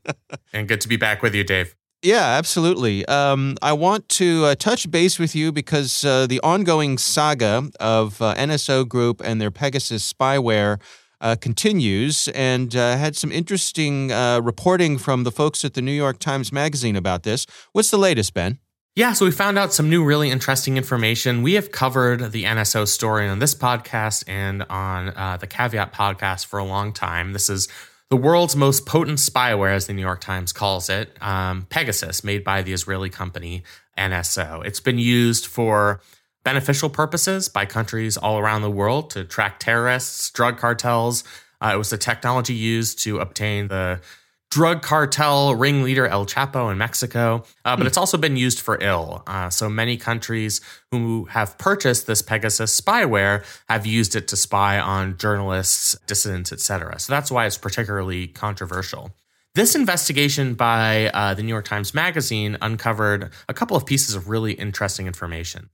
and 0.53 0.67
good 0.67 0.81
to 0.81 0.89
be 0.89 0.97
back 0.97 1.23
with 1.23 1.37
you, 1.37 1.45
Dave. 1.45 1.77
Yeah, 2.03 2.25
absolutely. 2.25 3.05
Um, 3.07 3.59
I 3.61 3.75
want 3.75 4.09
to 4.11 4.47
uh, 4.47 4.55
touch 4.55 4.91
base 4.91 5.19
with 5.19 5.35
you 5.35 5.53
because 5.53 6.03
uh, 6.03 6.27
the 6.27 6.41
ongoing 6.41 6.97
saga 6.97 7.71
of 7.79 8.23
uh, 8.23 8.35
NSO 8.37 8.89
Group 8.89 9.21
and 9.23 9.39
their 9.39 9.51
Pegasus 9.51 10.11
spyware 10.11 10.81
uh, 11.21 11.37
continues, 11.39 12.29
and 12.29 12.75
uh, 12.75 12.97
had 12.97 13.15
some 13.15 13.31
interesting 13.31 14.11
uh, 14.11 14.41
reporting 14.41 14.97
from 14.97 15.25
the 15.25 15.31
folks 15.31 15.63
at 15.63 15.75
the 15.75 15.83
New 15.83 15.93
York 15.93 16.19
Times 16.19 16.51
Magazine 16.51 16.97
about 16.97 17.25
this. 17.25 17.47
What's 17.73 17.91
the 17.91 17.99
latest, 17.99 18.33
Ben? 18.33 18.59
Yeah, 18.97 19.13
so 19.13 19.27
we 19.27 19.31
found 19.31 19.59
out 19.59 19.75
some 19.75 19.91
new, 19.91 20.03
really 20.03 20.31
interesting 20.31 20.79
information. 20.79 21.43
We 21.43 21.53
have 21.53 21.71
covered 21.71 22.33
the 22.33 22.45
NSO 22.45 22.89
story 22.89 23.29
on 23.29 23.39
this 23.39 23.55
podcast 23.55 24.25
and 24.27 24.63
on 24.71 25.39
the 25.39 25.47
Caveat 25.47 25.93
podcast 25.93 26.47
for 26.47 26.59
a 26.59 26.65
long 26.65 26.95
time. 26.95 27.35
This 27.35 27.51
is 27.51 27.69
the 28.11 28.17
world's 28.17 28.57
most 28.57 28.87
potent 28.87 29.19
spyware, 29.19 29.73
as 29.73 29.87
the 29.87 29.93
New 29.93 30.03
York 30.03 30.21
Times 30.21 30.53
calls 30.53 30.91
it, 30.91 31.17
um, 31.23 31.63
Pegasus, 31.71 32.25
made 32.25 32.43
by 32.43 32.61
the 32.61 32.73
Israeli 32.73 33.09
company 33.09 33.63
NSO. 33.97 34.67
It's 34.67 34.81
been 34.81 34.99
used 34.99 35.47
for 35.47 36.01
beneficial 36.43 36.91
purposes 36.91 37.49
by 37.49 37.67
countries 37.67 38.17
all 38.17 38.39
around 38.39 38.63
the 38.63 38.71
world 38.71 39.11
to 39.11 39.25
track 39.25 39.61
terrorists, 39.61 40.29
drug 40.31 40.59
cartels. 40.59 41.23
Uh, 41.61 41.73
it 41.75 41.79
was 41.79 41.91
the 41.91 41.99
technology 41.99 42.55
used 42.55 42.99
to 43.01 43.21
obtain 43.21 43.69
the 43.69 44.01
drug 44.51 44.83
cartel 44.83 45.55
ringleader 45.55 46.07
El 46.07 46.27
Chapo 46.27 46.71
in 46.71 46.79
Mexico, 46.79 47.45
uh, 47.65 47.77
but 47.77 47.87
it's 47.87 47.97
also 47.97 48.19
been 48.19 48.37
used 48.37 48.61
for 48.61 48.79
ill. 48.81 49.23
Uh, 49.27 49.49
so 49.49 49.69
many 49.69 49.97
countries 49.97 50.61
who 50.91 51.25
have 51.27 51.57
purchased 51.57 52.07
this 52.07 52.21
Pegasus 52.21 52.79
spyware 52.79 53.45
have 53.69 53.87
used 53.87 54.17
it 54.17 54.27
to 54.29 54.37
spy 54.37 54.79
on 54.79 55.17
journalists, 55.17 55.97
dissidents, 56.07 56.53
etc. 56.53 56.99
So 56.99 57.13
that's 57.13 57.31
why 57.31 57.47
it's 57.47 57.59
particularly 57.59 58.27
controversial. 58.27 59.13
This 59.55 59.75
investigation 59.75 60.55
by 60.55 61.09
uh, 61.09 61.35
the 61.35 61.43
New 61.43 61.49
York 61.49 61.65
Times 61.65 61.93
Magazine 61.93 62.57
uncovered 62.61 63.31
a 63.49 63.55
couple 63.55 63.77
of 63.77 63.85
pieces 63.85 64.15
of 64.15 64.29
really 64.29 64.53
interesting 64.53 65.07
information. 65.07 65.71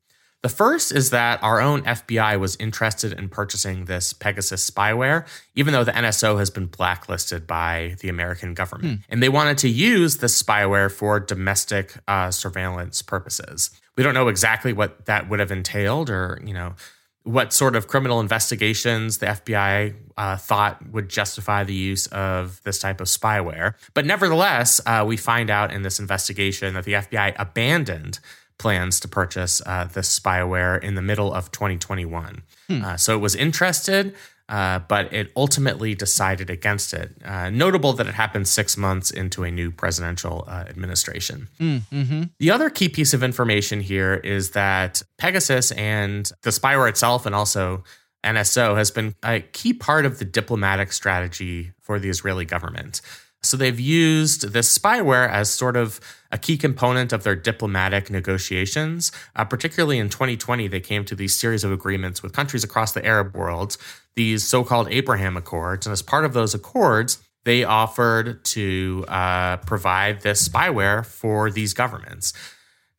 The 0.47 0.51
first 0.51 0.93
is 0.93 1.11
that 1.11 1.43
our 1.43 1.61
own 1.61 1.83
FBI 1.83 2.39
was 2.39 2.55
interested 2.61 3.13
in 3.13 3.29
purchasing 3.29 3.87
this 3.87 4.13
Pegasus 4.13 4.71
spyware, 4.71 5.27
even 5.57 5.73
though 5.73 5.83
the 5.83 5.91
NSO 5.91 6.39
has 6.39 6.51
been 6.51 6.67
blacklisted 6.67 7.49
by 7.49 7.97
the 7.99 8.09
American 8.09 8.55
government. 8.55 9.01
Hmm. 9.01 9.03
And 9.09 9.21
they 9.21 9.29
wanted 9.29 9.59
to 9.59 9.69
use 9.69 10.19
the 10.19 10.29
spyware 10.29 10.89
for 10.89 11.19
domestic 11.19 11.95
uh, 12.07 12.31
surveillance 12.31 13.03
purposes. 13.03 13.73
We 13.97 14.05
don't 14.05 14.15
know 14.15 14.29
exactly 14.29 14.73
what 14.73 15.07
that 15.07 15.29
would 15.29 15.41
have 15.41 15.51
entailed 15.51 16.11
or, 16.11 16.41
you 16.45 16.55
know, 16.55 16.77
what 17.25 17.53
sort 17.53 17.75
of 17.75 17.89
criminal 17.89 18.21
investigations 18.21 19.19
the 19.19 19.27
FBI 19.27 19.97
uh, 20.17 20.37
thought 20.37 20.81
would 20.93 21.09
justify 21.09 21.65
the 21.65 21.75
use 21.75 22.07
of 22.07 22.63
this 22.63 22.79
type 22.79 23.01
of 23.01 23.09
spyware. 23.09 23.75
But 23.95 24.07
nevertheless, 24.07 24.81
uh, 24.87 25.05
we 25.05 25.17
find 25.17 25.51
out 25.51 25.73
in 25.73 25.83
this 25.83 25.99
investigation 25.99 26.75
that 26.75 26.85
the 26.85 26.93
FBI 26.93 27.35
abandoned 27.37 28.21
plans 28.59 29.01
to 29.01 29.09
purchase 29.09 29.61
uh, 29.67 29.85
this 29.85 30.19
spyware 30.19 30.83
in 30.83 30.95
the 30.95 31.03
middle 31.03 31.33
of 31.33 31.51
2021. 31.53 32.43
Hmm. 32.69 32.85
Uh, 32.85 32.97
so 32.97 33.15
it 33.15 33.21
was 33.21 33.35
interested, 33.35 34.15
uh, 34.49 34.79
but 34.81 35.13
it 35.13 35.33
ultimately 35.37 35.95
decided 35.95 36.51
against 36.51 36.95
it. 36.95 37.13
Uh, 37.25 37.51
notable 37.51 37.93
that 37.95 38.07
it 38.07 38.15
happened 38.15 38.47
six 38.47 38.77
months 38.77 39.11
into 39.11 39.45
a 39.45 39.51
new 39.51 39.71
presidential 39.71 40.45
uh, 40.47 40.65
administration. 40.69 41.49
Hmm, 41.59 41.77
mm-hmm. 41.93 42.23
The 42.39 42.51
other 42.51 42.71
key 42.71 42.89
piece 42.89 43.13
of 43.13 43.23
information 43.23 43.81
here 43.81 44.15
is 44.15 44.53
that 44.53 45.03
Pegasus 45.19 45.73
and 45.73 46.31
the 46.43 46.51
spyware 46.51 46.89
itself, 46.89 47.27
and 47.27 47.35
also 47.35 47.85
NSO, 48.25 48.77
has 48.77 48.91
been 48.91 49.15
a 49.25 49.41
key 49.41 49.73
part 49.73 50.07
of 50.07 50.19
the 50.19 50.25
diplomatic 50.25 50.93
strategy 50.93 51.73
for 51.81 51.99
the 51.99 52.09
Israeli 52.09 52.45
government. 52.45 53.01
So 53.47 53.57
they've 53.57 53.79
used 53.79 54.53
this 54.53 54.77
spyware 54.77 55.29
as 55.31 55.51
sort 55.51 55.77
of 55.77 56.01
a 56.33 56.39
key 56.39 56.57
component 56.57 57.13
of 57.13 57.23
their 57.23 57.37
diplomatic 57.37 58.11
negotiations. 58.11 59.13
Uh, 59.35 59.45
particularly 59.45 59.99
in 59.99 60.09
2020, 60.09 60.69
they 60.69 60.81
came 60.81 61.05
to 61.05 61.15
these 61.15 61.37
series 61.37 61.65
of 61.65 61.73
agreements 61.73 62.23
with 62.23 62.33
countries 62.33 62.65
across 62.65 62.93
the 62.93 63.05
Arab 63.07 63.35
world, 63.35 63.77
these 64.15 64.45
so 64.45 64.65
called 64.65 64.89
Abraham 64.91 65.37
Accords. 65.37 65.87
And 65.87 65.93
as 65.93 66.03
part 66.03 66.25
of 66.25 66.33
those 66.33 66.55
accords, 66.55 67.19
they 67.45 67.63
offered 67.63 68.45
to 68.45 69.05
uh, 69.07 69.59
provide 69.59 70.23
this 70.23 70.49
spyware 70.49 71.07
for 71.07 71.51
these 71.51 71.75
governments. 71.75 72.33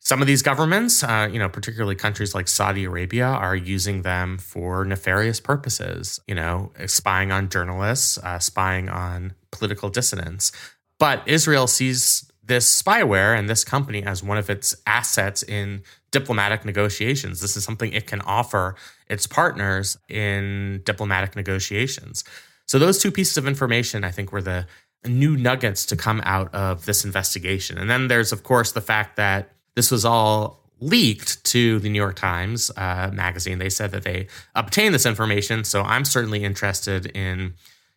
Some 0.08 0.22
of 0.22 0.26
these 0.26 0.40
governments, 0.40 1.04
uh, 1.04 1.28
you 1.30 1.38
know, 1.38 1.50
particularly 1.50 1.94
countries 1.94 2.34
like 2.34 2.48
Saudi 2.48 2.86
Arabia, 2.86 3.26
are 3.26 3.54
using 3.54 4.00
them 4.00 4.38
for 4.38 4.82
nefarious 4.86 5.38
purposes, 5.38 6.18
you 6.26 6.34
know, 6.34 6.72
spying 6.86 7.30
on 7.30 7.50
journalists, 7.50 8.16
uh, 8.16 8.38
spying 8.38 8.88
on 8.88 9.34
political 9.50 9.90
dissidents. 9.90 10.50
But 10.98 11.28
Israel 11.28 11.66
sees 11.66 12.32
this 12.42 12.82
spyware 12.82 13.38
and 13.38 13.50
this 13.50 13.64
company 13.64 14.02
as 14.02 14.22
one 14.22 14.38
of 14.38 14.48
its 14.48 14.74
assets 14.86 15.42
in 15.42 15.82
diplomatic 16.10 16.64
negotiations. 16.64 17.42
This 17.42 17.54
is 17.54 17.62
something 17.62 17.92
it 17.92 18.06
can 18.06 18.22
offer 18.22 18.76
its 19.10 19.26
partners 19.26 19.98
in 20.08 20.80
diplomatic 20.86 21.36
negotiations. 21.36 22.24
So, 22.64 22.78
those 22.78 22.98
two 22.98 23.12
pieces 23.12 23.36
of 23.36 23.46
information, 23.46 24.04
I 24.04 24.10
think, 24.10 24.32
were 24.32 24.40
the 24.40 24.66
new 25.04 25.36
nuggets 25.36 25.84
to 25.84 25.96
come 25.96 26.22
out 26.24 26.54
of 26.54 26.86
this 26.86 27.04
investigation. 27.04 27.76
And 27.76 27.90
then 27.90 28.08
there's, 28.08 28.32
of 28.32 28.42
course, 28.42 28.72
the 28.72 28.80
fact 28.80 29.16
that 29.16 29.52
this 29.78 29.92
was 29.92 30.04
all 30.04 30.58
leaked 30.80 31.42
to 31.44 31.78
the 31.78 31.88
New 31.88 31.98
York 31.98 32.16
Times 32.16 32.70
uh, 32.76 33.10
magazine. 33.12 33.58
They 33.58 33.70
said 33.70 33.92
that 33.92 34.02
they 34.02 34.26
obtained 34.56 34.92
this 34.92 35.06
information. 35.06 35.62
So 35.62 35.82
I'm 35.82 36.04
certainly 36.04 36.42
interested 36.42 37.06
in, 37.06 37.54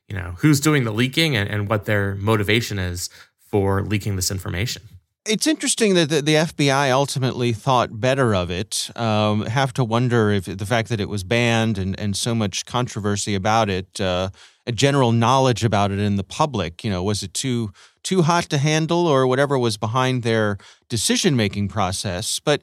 you 0.07 0.15
know, 0.15 0.35
who's 0.37 0.59
doing 0.59 0.83
the 0.83 0.91
leaking 0.91 1.35
and, 1.35 1.49
and 1.49 1.67
what 1.67 1.85
their 1.85 2.13
motivation 2.15 2.77
is 2.77 3.09
for 3.39 3.81
leaking 3.81 4.15
this 4.15 4.29
information. 4.29 4.83
It's 5.25 5.47
interesting 5.47 5.95
that 5.95 6.09
the, 6.09 6.21
the, 6.21 6.35
FBI 6.35 6.91
ultimately 6.91 7.53
thought 7.53 7.99
better 7.99 8.33
of 8.33 8.49
it. 8.49 8.89
Um, 8.95 9.45
have 9.45 9.73
to 9.73 9.83
wonder 9.83 10.31
if 10.31 10.45
the 10.45 10.65
fact 10.65 10.89
that 10.89 10.99
it 10.99 11.09
was 11.09 11.23
banned 11.23 11.77
and, 11.77 11.99
and 11.99 12.15
so 12.15 12.33
much 12.33 12.65
controversy 12.65 13.35
about 13.35 13.69
it, 13.69 14.01
uh, 14.01 14.29
a 14.65 14.71
general 14.71 15.11
knowledge 15.11 15.63
about 15.63 15.91
it 15.91 15.99
in 15.99 16.15
the 16.15 16.23
public, 16.23 16.83
you 16.83 16.89
know, 16.89 17.03
was 17.03 17.21
it 17.21 17.35
too 17.35 17.71
too 18.03 18.23
hot 18.23 18.45
to 18.45 18.57
handle 18.57 19.07
or 19.07 19.27
whatever 19.27 19.57
was 19.57 19.77
behind 19.77 20.23
their 20.23 20.57
decision 20.89 21.35
making 21.35 21.67
process. 21.67 22.39
But 22.39 22.61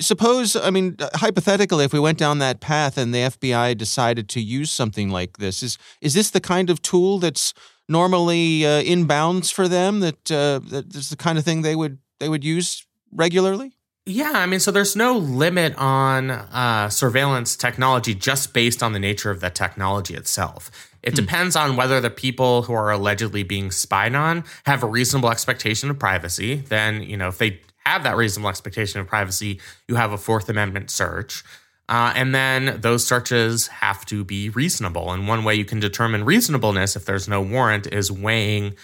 suppose, 0.00 0.56
I 0.56 0.70
mean, 0.70 0.96
hypothetically, 1.14 1.84
if 1.84 1.92
we 1.92 2.00
went 2.00 2.18
down 2.18 2.38
that 2.38 2.60
path 2.60 2.96
and 2.96 3.14
the 3.14 3.18
FBI 3.18 3.76
decided 3.76 4.28
to 4.30 4.40
use 4.40 4.70
something 4.70 5.10
like 5.10 5.38
this, 5.38 5.62
is 5.62 5.78
is 6.00 6.14
this 6.14 6.30
the 6.30 6.40
kind 6.40 6.70
of 6.70 6.82
tool 6.82 7.18
that's 7.18 7.54
normally 7.88 8.64
uh, 8.64 8.82
inbounds 8.82 9.52
for 9.52 9.68
them? 9.68 10.00
That 10.00 10.30
uh, 10.30 10.60
that 10.70 10.94
is 10.94 11.10
the 11.10 11.16
kind 11.16 11.38
of 11.38 11.44
thing 11.44 11.62
they 11.62 11.76
would 11.76 11.98
they 12.18 12.28
would 12.28 12.44
use 12.44 12.86
regularly? 13.12 13.72
Yeah, 14.06 14.32
I 14.34 14.46
mean, 14.46 14.60
so 14.60 14.70
there's 14.70 14.96
no 14.96 15.16
limit 15.16 15.74
on 15.76 16.30
uh, 16.30 16.88
surveillance 16.88 17.54
technology 17.54 18.14
just 18.14 18.54
based 18.54 18.82
on 18.82 18.92
the 18.92 18.98
nature 18.98 19.30
of 19.30 19.40
the 19.40 19.50
technology 19.50 20.14
itself. 20.14 20.70
It 21.02 21.10
hmm. 21.10 21.16
depends 21.16 21.56
on 21.56 21.76
whether 21.76 22.00
the 22.00 22.10
people 22.10 22.62
who 22.62 22.72
are 22.72 22.90
allegedly 22.90 23.42
being 23.42 23.70
spied 23.70 24.14
on 24.14 24.44
have 24.64 24.82
a 24.82 24.86
reasonable 24.86 25.30
expectation 25.30 25.90
of 25.90 25.98
privacy. 25.98 26.56
Then, 26.56 27.02
you 27.02 27.16
know, 27.16 27.28
if 27.28 27.38
they 27.38 27.60
have 27.84 28.02
that 28.04 28.16
reasonable 28.16 28.50
expectation 28.50 29.00
of 29.00 29.06
privacy, 29.06 29.60
you 29.88 29.96
have 29.96 30.12
a 30.12 30.18
Fourth 30.18 30.48
Amendment 30.48 30.90
search. 30.90 31.44
Uh, 31.88 32.12
and 32.14 32.32
then 32.32 32.80
those 32.80 33.04
searches 33.04 33.66
have 33.66 34.06
to 34.06 34.22
be 34.22 34.48
reasonable. 34.48 35.12
And 35.12 35.26
one 35.26 35.42
way 35.42 35.56
you 35.56 35.64
can 35.64 35.80
determine 35.80 36.24
reasonableness 36.24 36.94
if 36.94 37.04
there's 37.04 37.26
no 37.26 37.42
warrant 37.42 37.88
is 37.88 38.12
weighing 38.12 38.76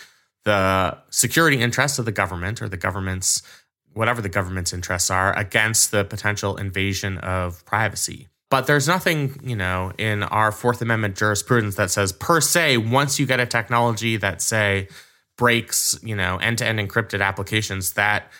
the 0.44 0.98
security 1.10 1.60
interests 1.60 2.00
of 2.00 2.04
the 2.04 2.12
government 2.12 2.60
or 2.60 2.68
the 2.68 2.76
government's, 2.76 3.42
whatever 3.96 4.20
the 4.20 4.28
government's 4.28 4.72
interests 4.72 5.10
are, 5.10 5.36
against 5.36 5.90
the 5.90 6.04
potential 6.04 6.56
invasion 6.56 7.18
of 7.18 7.64
privacy. 7.64 8.28
But 8.48 8.68
there's 8.68 8.86
nothing, 8.86 9.40
you 9.42 9.56
know, 9.56 9.92
in 9.98 10.22
our 10.22 10.52
Fourth 10.52 10.80
Amendment 10.80 11.16
jurisprudence 11.16 11.74
that 11.74 11.90
says 11.90 12.12
per 12.12 12.40
se, 12.40 12.76
once 12.76 13.18
you 13.18 13.26
get 13.26 13.40
a 13.40 13.46
technology 13.46 14.16
that 14.18 14.40
say 14.40 14.88
breaks, 15.36 15.98
you 16.02 16.14
know, 16.14 16.36
end-to-end 16.36 16.78
encrypted 16.78 17.20
applications, 17.20 17.94
that 17.94 18.30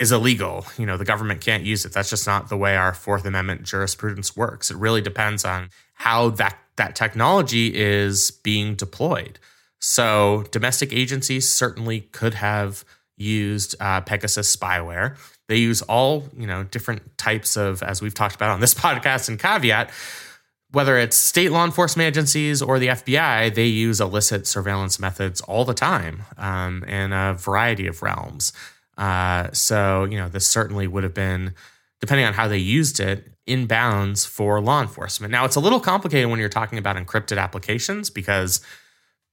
is 0.00 0.12
illegal. 0.12 0.66
You 0.78 0.86
know, 0.86 0.96
the 0.96 1.04
government 1.04 1.40
can't 1.40 1.62
use 1.62 1.84
it. 1.84 1.92
That's 1.92 2.10
just 2.10 2.26
not 2.26 2.48
the 2.48 2.56
way 2.56 2.76
our 2.76 2.94
Fourth 2.94 3.24
Amendment 3.26 3.64
jurisprudence 3.64 4.36
works. 4.36 4.70
It 4.70 4.76
really 4.76 5.02
depends 5.02 5.44
on 5.44 5.68
how 5.94 6.30
that 6.30 6.58
that 6.76 6.96
technology 6.96 7.72
is 7.74 8.30
being 8.30 8.74
deployed. 8.74 9.38
So 9.80 10.44
domestic 10.50 10.92
agencies 10.92 11.50
certainly 11.50 12.00
could 12.00 12.34
have 12.34 12.84
used 13.16 13.74
uh, 13.80 14.00
Pegasus 14.00 14.54
spyware. 14.54 15.16
They 15.48 15.56
use 15.56 15.82
all, 15.82 16.24
you 16.36 16.46
know, 16.46 16.64
different 16.64 17.16
types 17.18 17.56
of, 17.56 17.82
as 17.82 18.00
we've 18.00 18.14
talked 18.14 18.34
about 18.34 18.50
on 18.50 18.60
this 18.60 18.74
podcast 18.84 19.28
and 19.28 19.38
caveat, 19.38 19.90
whether 20.72 20.98
it's 20.98 21.16
state 21.16 21.52
law 21.52 21.64
enforcement 21.64 22.06
agencies 22.06 22.60
or 22.60 22.78
the 22.78 22.88
FBI, 22.88 23.54
they 23.54 23.66
use 23.66 24.00
illicit 24.00 24.46
surveillance 24.46 24.98
methods 24.98 25.40
all 25.42 25.64
the 25.64 25.74
time 25.74 26.24
um, 26.36 26.82
in 26.84 27.12
a 27.12 27.34
variety 27.34 27.86
of 27.86 28.02
realms. 28.02 28.52
Uh, 28.98 29.50
so, 29.52 30.04
you 30.04 30.16
know, 30.16 30.28
this 30.28 30.46
certainly 30.46 30.86
would 30.86 31.04
have 31.04 31.14
been, 31.14 31.54
depending 32.00 32.26
on 32.26 32.32
how 32.32 32.48
they 32.48 32.58
used 32.58 32.98
it, 32.98 33.30
in 33.46 33.66
bounds 33.66 34.24
for 34.24 34.60
law 34.60 34.80
enforcement. 34.80 35.30
Now, 35.30 35.44
it's 35.44 35.56
a 35.56 35.60
little 35.60 35.80
complicated 35.80 36.30
when 36.30 36.40
you're 36.40 36.48
talking 36.48 36.78
about 36.78 36.96
encrypted 36.96 37.38
applications 37.38 38.10
because 38.10 38.60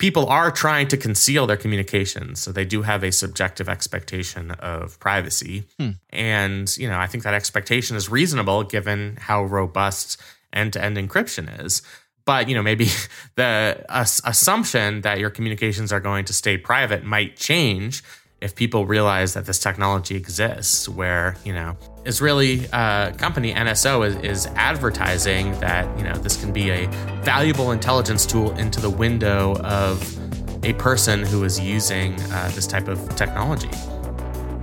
people 0.02 0.26
are 0.30 0.50
trying 0.50 0.88
to 0.88 0.98
conceal 0.98 1.46
their 1.46 1.56
communications. 1.56 2.42
So 2.42 2.52
they 2.52 2.66
do 2.66 2.82
have 2.82 3.04
a 3.04 3.12
subjective 3.12 3.70
expectation 3.70 4.50
of 4.50 5.00
privacy. 5.00 5.66
Hmm. 5.80 5.92
And, 6.10 6.76
you 6.76 6.88
know, 6.88 6.98
I 6.98 7.06
think 7.06 7.24
that 7.24 7.36
expectation 7.36 7.96
is 7.96 8.10
reasonable 8.10 8.64
given 8.64 9.18
how 9.22 9.44
robust 9.44 10.20
end 10.52 10.74
to 10.74 10.84
end 10.84 10.98
encryption 10.98 11.64
is. 11.64 11.84
But, 12.26 12.50
you 12.50 12.56
know, 12.56 12.64
maybe 12.64 12.86
the 13.36 13.86
uh, 13.88 14.06
assumption 14.26 15.02
that 15.02 15.20
your 15.20 15.30
communications 15.30 15.94
are 15.94 16.00
going 16.00 16.26
to 16.26 16.34
stay 16.34 16.58
private 16.58 17.04
might 17.04 17.38
change 17.38 18.04
if 18.42 18.56
people 18.56 18.88
realize 18.88 19.36
that 19.36 19.46
this 19.46 19.60
technology 19.60 20.16
exists, 20.16 20.90
where 20.90 21.36
you 21.46 21.54
know 21.54 21.78
Israeli 22.06 22.68
uh, 22.74 23.12
company 23.14 23.54
NSO 23.54 24.06
is, 24.06 24.16
is 24.18 24.46
advertising 24.56 25.58
that 25.60 25.86
you 25.98 26.04
know 26.04 26.16
this 26.16 26.38
can 26.38 26.52
be 26.52 26.72
a 26.72 26.88
valuable 27.22 27.72
intelligence 27.72 28.26
tool 28.26 28.52
into 28.58 28.82
the 28.82 28.90
window 28.90 29.56
of 29.58 30.18
a 30.66 30.74
person 30.74 31.24
who 31.24 31.44
is 31.44 31.60
using 31.60 32.20
uh, 32.32 32.52
this 32.54 32.68
type 32.68 32.88
of 32.88 33.16
technology. 33.16 33.70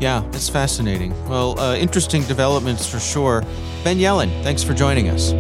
Yeah, 0.01 0.25
it's 0.29 0.49
fascinating. 0.49 1.11
Well, 1.29 1.59
uh, 1.59 1.77
interesting 1.77 2.23
developments 2.25 2.89
for 2.89 3.01
sure. 3.01 3.43
Ben 3.85 3.99
Yelin 3.99 4.43
thanks 4.43 4.63
for 4.63 4.75
joining 4.75 5.09
us. 5.09 5.33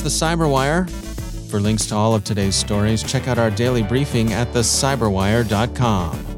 The 0.00 0.08
Cyberwire. 0.08 0.88
For 1.50 1.60
links 1.60 1.86
to 1.86 1.94
all 1.94 2.14
of 2.14 2.24
today's 2.24 2.56
stories, 2.56 3.02
check 3.02 3.28
out 3.28 3.38
our 3.38 3.50
daily 3.50 3.82
briefing 3.82 4.32
at 4.32 4.48
thecyberwire.com. 4.48 6.34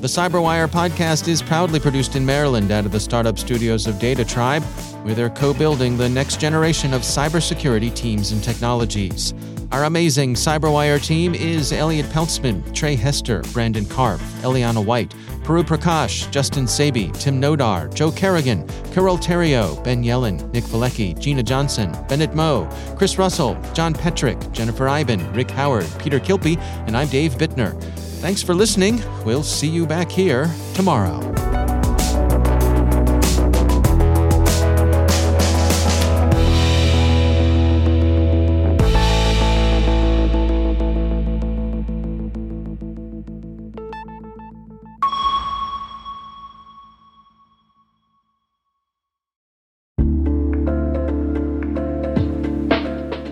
The 0.00 0.08
Cyberwire 0.08 0.68
podcast 0.68 1.28
is 1.28 1.42
proudly 1.42 1.78
produced 1.78 2.16
in 2.16 2.26
Maryland 2.26 2.72
out 2.72 2.84
of 2.84 2.92
the 2.92 2.98
startup 2.98 3.38
studios 3.38 3.86
of 3.86 3.98
Data 3.98 4.24
Tribe, 4.24 4.62
where 5.04 5.14
they're 5.14 5.30
co 5.30 5.54
building 5.54 5.96
the 5.96 6.08
next 6.08 6.40
generation 6.40 6.92
of 6.92 7.02
cybersecurity 7.02 7.94
teams 7.94 8.32
and 8.32 8.42
technologies. 8.42 9.32
Our 9.72 9.84
amazing 9.84 10.34
Cyberwire 10.34 11.02
team 11.02 11.34
is 11.34 11.72
Elliot 11.72 12.04
Peltzman, 12.10 12.74
Trey 12.74 12.94
Hester, 12.94 13.40
Brandon 13.54 13.86
Karpf, 13.86 14.18
Eliana 14.42 14.84
White, 14.84 15.14
Puru 15.44 15.62
Prakash, 15.62 16.30
Justin 16.30 16.66
Sabie, 16.66 17.10
Tim 17.18 17.40
Nodar, 17.40 17.92
Joe 17.94 18.12
Carrigan, 18.12 18.68
Carole 18.92 19.16
Theriault, 19.16 19.82
Ben 19.82 20.04
Yelin, 20.04 20.52
Nick 20.52 20.64
Veliky, 20.64 21.18
Gina 21.18 21.42
Johnson, 21.42 21.90
Bennett 22.06 22.34
Moe, 22.34 22.68
Chris 22.98 23.16
Russell, 23.16 23.56
John 23.72 23.94
Petrik, 23.94 24.52
Jennifer 24.52 24.90
Eiben, 24.90 25.32
Rick 25.32 25.50
Howard, 25.52 25.88
Peter 25.98 26.20
Kilpe, 26.20 26.58
and 26.86 26.94
I'm 26.94 27.08
Dave 27.08 27.36
Bittner. 27.36 27.82
Thanks 28.20 28.42
for 28.42 28.54
listening. 28.54 29.02
We'll 29.24 29.42
see 29.42 29.68
you 29.68 29.86
back 29.86 30.10
here 30.10 30.50
tomorrow. 30.74 31.51